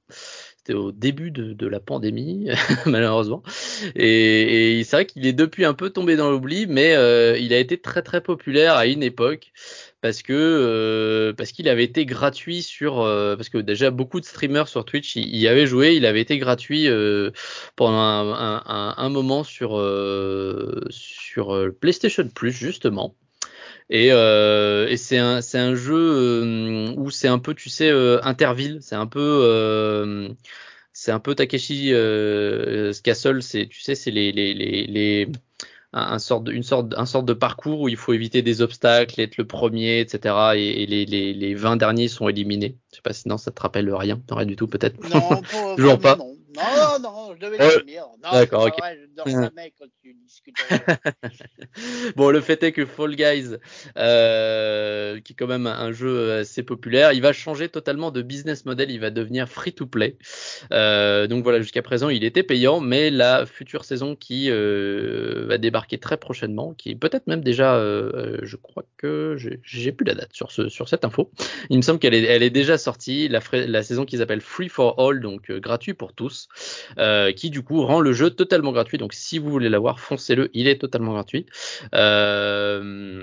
c'était 0.64 0.78
au 0.78 0.92
début 0.92 1.30
de, 1.30 1.66
la 1.66 1.78
pandémie, 1.78 2.48
malheureusement. 2.86 3.42
Et, 3.94 4.82
c'est 4.84 4.96
vrai 4.96 5.06
qu'il 5.06 5.26
est 5.26 5.34
depuis 5.34 5.66
un 5.66 5.74
peu 5.74 5.90
tombé 5.90 6.16
dans 6.16 6.30
l'oubli, 6.30 6.66
mais 6.66 6.94
euh, 6.94 7.36
il 7.38 7.52
a 7.52 7.58
été 7.58 7.78
très 7.78 8.00
très 8.02 8.22
populaire 8.22 8.74
à 8.74 8.86
une 8.86 9.02
époque 9.02 9.52
parce 10.00 10.22
que 10.22 10.32
euh, 10.32 11.32
parce 11.34 11.52
qu'il 11.52 11.68
avait 11.68 11.84
été 11.84 12.06
gratuit 12.06 12.62
sur 12.62 13.00
euh, 13.00 13.36
parce 13.36 13.48
que 13.50 13.58
déjà 13.58 13.90
beaucoup 13.90 14.20
de 14.20 14.24
streamers 14.24 14.68
sur 14.68 14.84
Twitch 14.84 15.16
y, 15.16 15.46
avaient 15.48 15.66
joué, 15.66 15.96
il 15.96 16.06
avait 16.06 16.20
été 16.20 16.38
gratuit 16.38 16.88
pendant 17.76 17.98
un, 17.98 18.62
un, 18.64 18.94
un, 18.96 19.08
moment 19.10 19.44
sur 19.44 19.72
sur 20.90 21.70
PlayStation 21.80 22.28
Plus 22.28 22.52
justement. 22.52 23.14
Et, 23.90 24.08
et 24.08 24.96
c'est 24.96 25.18
un, 25.18 25.40
c'est 25.40 25.58
un 25.58 25.74
jeu 25.74 26.92
où 26.96 27.10
c'est 27.10 27.28
un 27.28 27.38
peu, 27.38 27.54
tu 27.54 27.68
sais, 27.68 27.90
interville. 28.22 28.78
C'est 28.80 28.96
un 28.96 29.06
peu, 29.06 30.34
c'est 30.92 31.12
un 31.12 31.20
peu 31.20 31.34
Takeshi 31.34 31.92
Castle. 33.02 33.42
C'est, 33.42 33.66
tu 33.66 33.80
sais, 33.80 33.94
c'est 33.94 34.10
les, 34.10 34.32
les, 34.32 34.54
les, 34.54 34.86
les 34.86 35.28
un, 35.94 36.18
sorte 36.18 36.48
une 36.48 36.62
sorte, 36.62 36.94
un 36.96 37.06
sorte 37.06 37.26
de 37.26 37.32
parcours 37.32 37.80
où 37.82 37.88
il 37.88 37.96
faut 37.96 38.12
éviter 38.12 38.42
des 38.42 38.62
obstacles, 38.62 39.20
être 39.20 39.36
le 39.36 39.46
premier, 39.46 40.00
etc. 40.00 40.34
Et, 40.56 40.86
les, 40.86 41.06
les, 41.06 41.32
les 41.32 41.54
20 41.54 41.76
derniers 41.76 42.08
sont 42.08 42.28
éliminés. 42.28 42.76
Je 42.90 42.96
sais 42.96 43.02
pas 43.02 43.12
si 43.12 43.28
non, 43.28 43.38
ça 43.38 43.52
te 43.52 43.62
rappelle 43.62 43.92
rien, 43.94 44.20
rien 44.30 44.46
du 44.46 44.56
tout 44.56 44.66
peut-être. 44.66 44.98
Non, 45.08 45.40
toujours 45.76 45.98
pas. 45.98 46.16
Non. 46.16 46.36
Non, 46.56 47.00
non, 47.02 47.34
je 47.34 47.40
devais 47.40 47.58
le 47.58 47.78
dormir. 47.78 48.04
D'accord, 48.32 48.66
ok. 48.66 48.78
Vrai, 48.78 48.98
je 49.00 49.14
dors 49.14 49.28
jamais 49.28 49.72
quand 49.78 49.86
tu 50.02 50.14
discutes 50.14 50.56
bon, 52.16 52.30
le 52.30 52.40
fait 52.40 52.62
est 52.62 52.72
que 52.72 52.86
Fall 52.86 53.16
Guys, 53.16 53.56
euh, 53.96 55.20
qui 55.20 55.32
est 55.32 55.36
quand 55.36 55.46
même 55.46 55.66
un 55.66 55.92
jeu 55.92 56.32
assez 56.32 56.62
populaire, 56.62 57.12
il 57.12 57.20
va 57.20 57.32
changer 57.32 57.68
totalement 57.68 58.10
de 58.10 58.22
business 58.22 58.64
model. 58.64 58.90
Il 58.90 59.00
va 59.00 59.10
devenir 59.10 59.48
free 59.48 59.72
to 59.72 59.86
play. 59.86 60.16
Euh, 60.72 61.26
donc 61.26 61.42
voilà, 61.42 61.60
jusqu'à 61.60 61.82
présent, 61.82 62.08
il 62.08 62.24
était 62.24 62.42
payant, 62.42 62.80
mais 62.80 63.10
la 63.10 63.46
future 63.46 63.84
saison 63.84 64.16
qui 64.16 64.50
euh, 64.50 65.46
va 65.48 65.58
débarquer 65.58 65.98
très 65.98 66.16
prochainement, 66.16 66.74
qui 66.74 66.90
est 66.90 66.96
peut-être 66.96 67.26
même 67.26 67.42
déjà, 67.42 67.74
je 67.74 68.56
crois 68.56 68.84
que 68.96 69.36
j'ai 69.62 69.92
plus 69.92 70.04
la 70.04 70.14
date 70.14 70.32
sur 70.32 70.50
ce 70.50 70.68
sur 70.68 70.88
cette 70.88 71.04
info. 71.04 71.30
Il 71.70 71.76
me 71.76 71.82
semble 71.82 71.98
qu'elle 71.98 72.14
est, 72.14 72.24
elle 72.24 72.42
est 72.42 72.50
déjà 72.50 72.78
sortie. 72.78 73.28
La, 73.28 73.40
la 73.52 73.82
saison 73.82 74.04
qu'ils 74.04 74.22
appellent 74.22 74.40
Free 74.40 74.68
for 74.68 74.98
All, 74.98 75.20
donc 75.20 75.50
gratuit 75.50 75.94
pour 75.94 76.12
tous. 76.12 76.48
Qui 77.36 77.50
du 77.50 77.62
coup 77.62 77.84
rend 77.84 78.00
le 78.00 78.13
jeu 78.14 78.30
totalement 78.30 78.72
gratuit. 78.72 78.98
Donc 78.98 79.12
si 79.12 79.38
vous 79.38 79.50
voulez 79.50 79.68
l'avoir, 79.68 80.00
foncez-le, 80.00 80.50
il 80.54 80.68
est 80.68 80.80
totalement 80.80 81.12
gratuit. 81.12 81.46
Euh, 81.94 83.22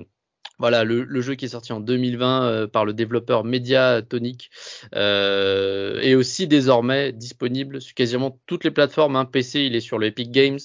voilà, 0.61 0.83
le, 0.83 1.21
jeu 1.21 1.33
qui 1.33 1.45
est 1.45 1.49
sorti 1.49 1.73
en 1.73 1.79
2020 1.79 2.43
euh, 2.43 2.67
par 2.67 2.85
le 2.85 2.93
développeur 2.93 3.43
Mediatonic 3.43 4.51
euh, 4.93 5.99
est 6.01 6.13
aussi 6.13 6.47
désormais 6.47 7.13
disponible 7.13 7.81
sur 7.81 7.95
quasiment 7.95 8.39
toutes 8.45 8.63
les 8.63 8.69
plateformes. 8.69 9.15
Hein. 9.15 9.25
PC, 9.25 9.61
il 9.61 9.75
est 9.75 9.79
sur 9.79 9.97
le 9.97 10.05
Epic 10.05 10.29
Games, 10.29 10.59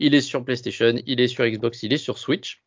il 0.00 0.16
est 0.16 0.20
sur 0.20 0.44
PlayStation, 0.44 0.94
il 1.06 1.20
est 1.20 1.28
sur 1.28 1.46
Xbox, 1.46 1.84
il 1.84 1.92
est 1.92 1.96
sur 1.96 2.18
Switch. 2.18 2.65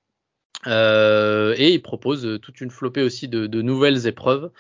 Euh, 0.67 1.56
et 1.58 1.72
il 1.74 1.82
propose 1.82 2.26
euh, 2.26 2.38
toute 2.38 2.60
une 2.60 2.69
flopée 2.69 3.02
aussi 3.02 3.28
de, 3.30 3.48
de 3.48 3.62
nouvelles 3.62 4.08
épreuves. 4.08 4.52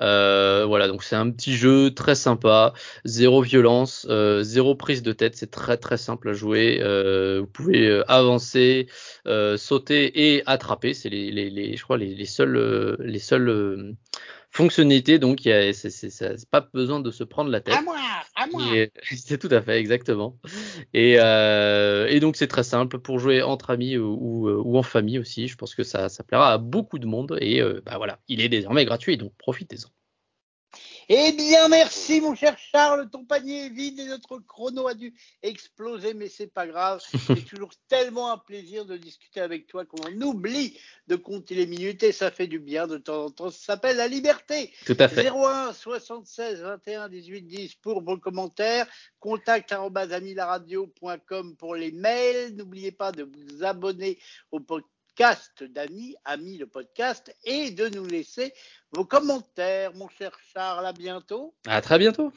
Euh, 0.00 0.64
voilà, 0.66 0.86
donc 0.86 1.02
c'est 1.02 1.16
un 1.16 1.30
petit 1.30 1.56
jeu 1.56 1.90
très 1.92 2.14
sympa, 2.14 2.72
zéro 3.04 3.42
violence, 3.42 4.06
euh, 4.08 4.42
zéro 4.42 4.76
prise 4.76 5.02
de 5.02 5.12
tête, 5.12 5.34
c'est 5.36 5.50
très 5.50 5.76
très 5.76 5.96
simple 5.96 6.28
à 6.28 6.32
jouer. 6.32 6.78
Euh, 6.80 7.40
vous 7.40 7.46
pouvez 7.46 8.02
avancer, 8.06 8.86
sauter 9.56 10.34
et 10.34 10.42
attraper. 10.46 10.94
C'est 10.94 11.08
les, 11.08 11.30
les, 11.30 11.50
les, 11.50 11.76
je 11.76 11.82
crois 11.82 11.98
les, 11.98 12.14
les 12.14 12.26
seuls 12.26 12.96
les 13.00 13.18
seuls 13.18 13.96
fonctionnalité, 14.50 15.18
donc 15.18 15.40
c'est 15.42 16.50
pas 16.50 16.68
besoin 16.72 17.00
de 17.00 17.10
se 17.10 17.24
prendre 17.24 17.50
la 17.50 17.60
tête. 17.60 17.74
À 17.74 17.82
moi, 17.82 17.96
à 18.34 18.46
moi. 18.46 18.62
C'est 19.02 19.38
tout 19.38 19.48
à 19.50 19.60
fait, 19.60 19.78
exactement. 19.78 20.38
Et, 20.94 21.16
euh, 21.18 22.06
et 22.08 22.20
donc 22.20 22.36
c'est 22.36 22.46
très 22.46 22.62
simple 22.62 22.98
pour 22.98 23.18
jouer 23.18 23.42
entre 23.42 23.70
amis 23.70 23.96
ou, 23.96 24.48
ou, 24.48 24.76
en 24.76 24.82
famille 24.82 25.18
aussi. 25.18 25.48
Je 25.48 25.56
pense 25.56 25.74
que 25.74 25.82
ça, 25.82 26.08
ça 26.08 26.24
plaira 26.24 26.52
à 26.52 26.58
beaucoup 26.58 26.98
de 26.98 27.06
monde. 27.06 27.36
Et 27.40 27.60
euh, 27.60 27.80
bah 27.84 27.98
voilà, 27.98 28.18
il 28.28 28.40
est 28.40 28.48
désormais 28.48 28.84
gratuit, 28.84 29.16
donc 29.16 29.32
profitez-en. 29.38 29.88
Eh 31.10 31.32
bien, 31.32 31.68
merci, 31.68 32.20
mon 32.20 32.34
cher 32.34 32.54
Charles. 32.58 33.08
Ton 33.08 33.24
panier 33.24 33.66
est 33.66 33.70
vide 33.70 33.98
et 33.98 34.04
notre 34.04 34.40
chrono 34.40 34.88
a 34.88 34.92
dû 34.92 35.14
exploser, 35.42 36.12
mais 36.12 36.28
c'est 36.28 36.52
pas 36.52 36.66
grave. 36.66 37.02
C'est 37.26 37.46
toujours 37.46 37.72
tellement 37.88 38.30
un 38.30 38.36
plaisir 38.36 38.84
de 38.84 38.98
discuter 38.98 39.40
avec 39.40 39.66
toi 39.66 39.86
qu'on 39.86 40.20
oublie 40.20 40.78
de 41.06 41.16
compter 41.16 41.54
les 41.54 41.66
minutes 41.66 42.02
et 42.02 42.12
ça 42.12 42.30
fait 42.30 42.46
du 42.46 42.58
bien 42.58 42.86
de 42.86 42.98
temps 42.98 43.24
en 43.24 43.30
temps. 43.30 43.50
Ça 43.50 43.58
s'appelle 43.58 43.96
la 43.96 44.06
liberté. 44.06 44.70
Tout 44.84 44.96
à 44.98 45.08
fait. 45.08 45.30
01 45.30 45.72
76 45.72 46.60
21 46.60 47.08
18 47.08 47.42
10 47.42 47.74
pour 47.76 48.02
vos 48.02 48.18
commentaires. 48.18 48.86
Contact 49.18 49.72
amilaradio.com 49.72 51.56
pour 51.56 51.74
les 51.74 51.90
mails. 51.90 52.54
N'oubliez 52.54 52.92
pas 52.92 53.12
de 53.12 53.22
vous 53.22 53.64
abonner 53.64 54.18
au 54.50 54.60
podcast 54.60 54.97
podcast 55.18 55.64
d'Ami, 55.64 56.14
Ami 56.24 56.58
le 56.58 56.68
podcast, 56.68 57.34
et 57.42 57.72
de 57.72 57.88
nous 57.88 58.06
laisser 58.06 58.52
vos 58.92 59.04
commentaires, 59.04 59.92
mon 59.96 60.08
cher 60.08 60.30
Charles. 60.54 60.86
À 60.86 60.92
bientôt. 60.92 61.56
À 61.66 61.80
très 61.80 61.98
bientôt. 61.98 62.26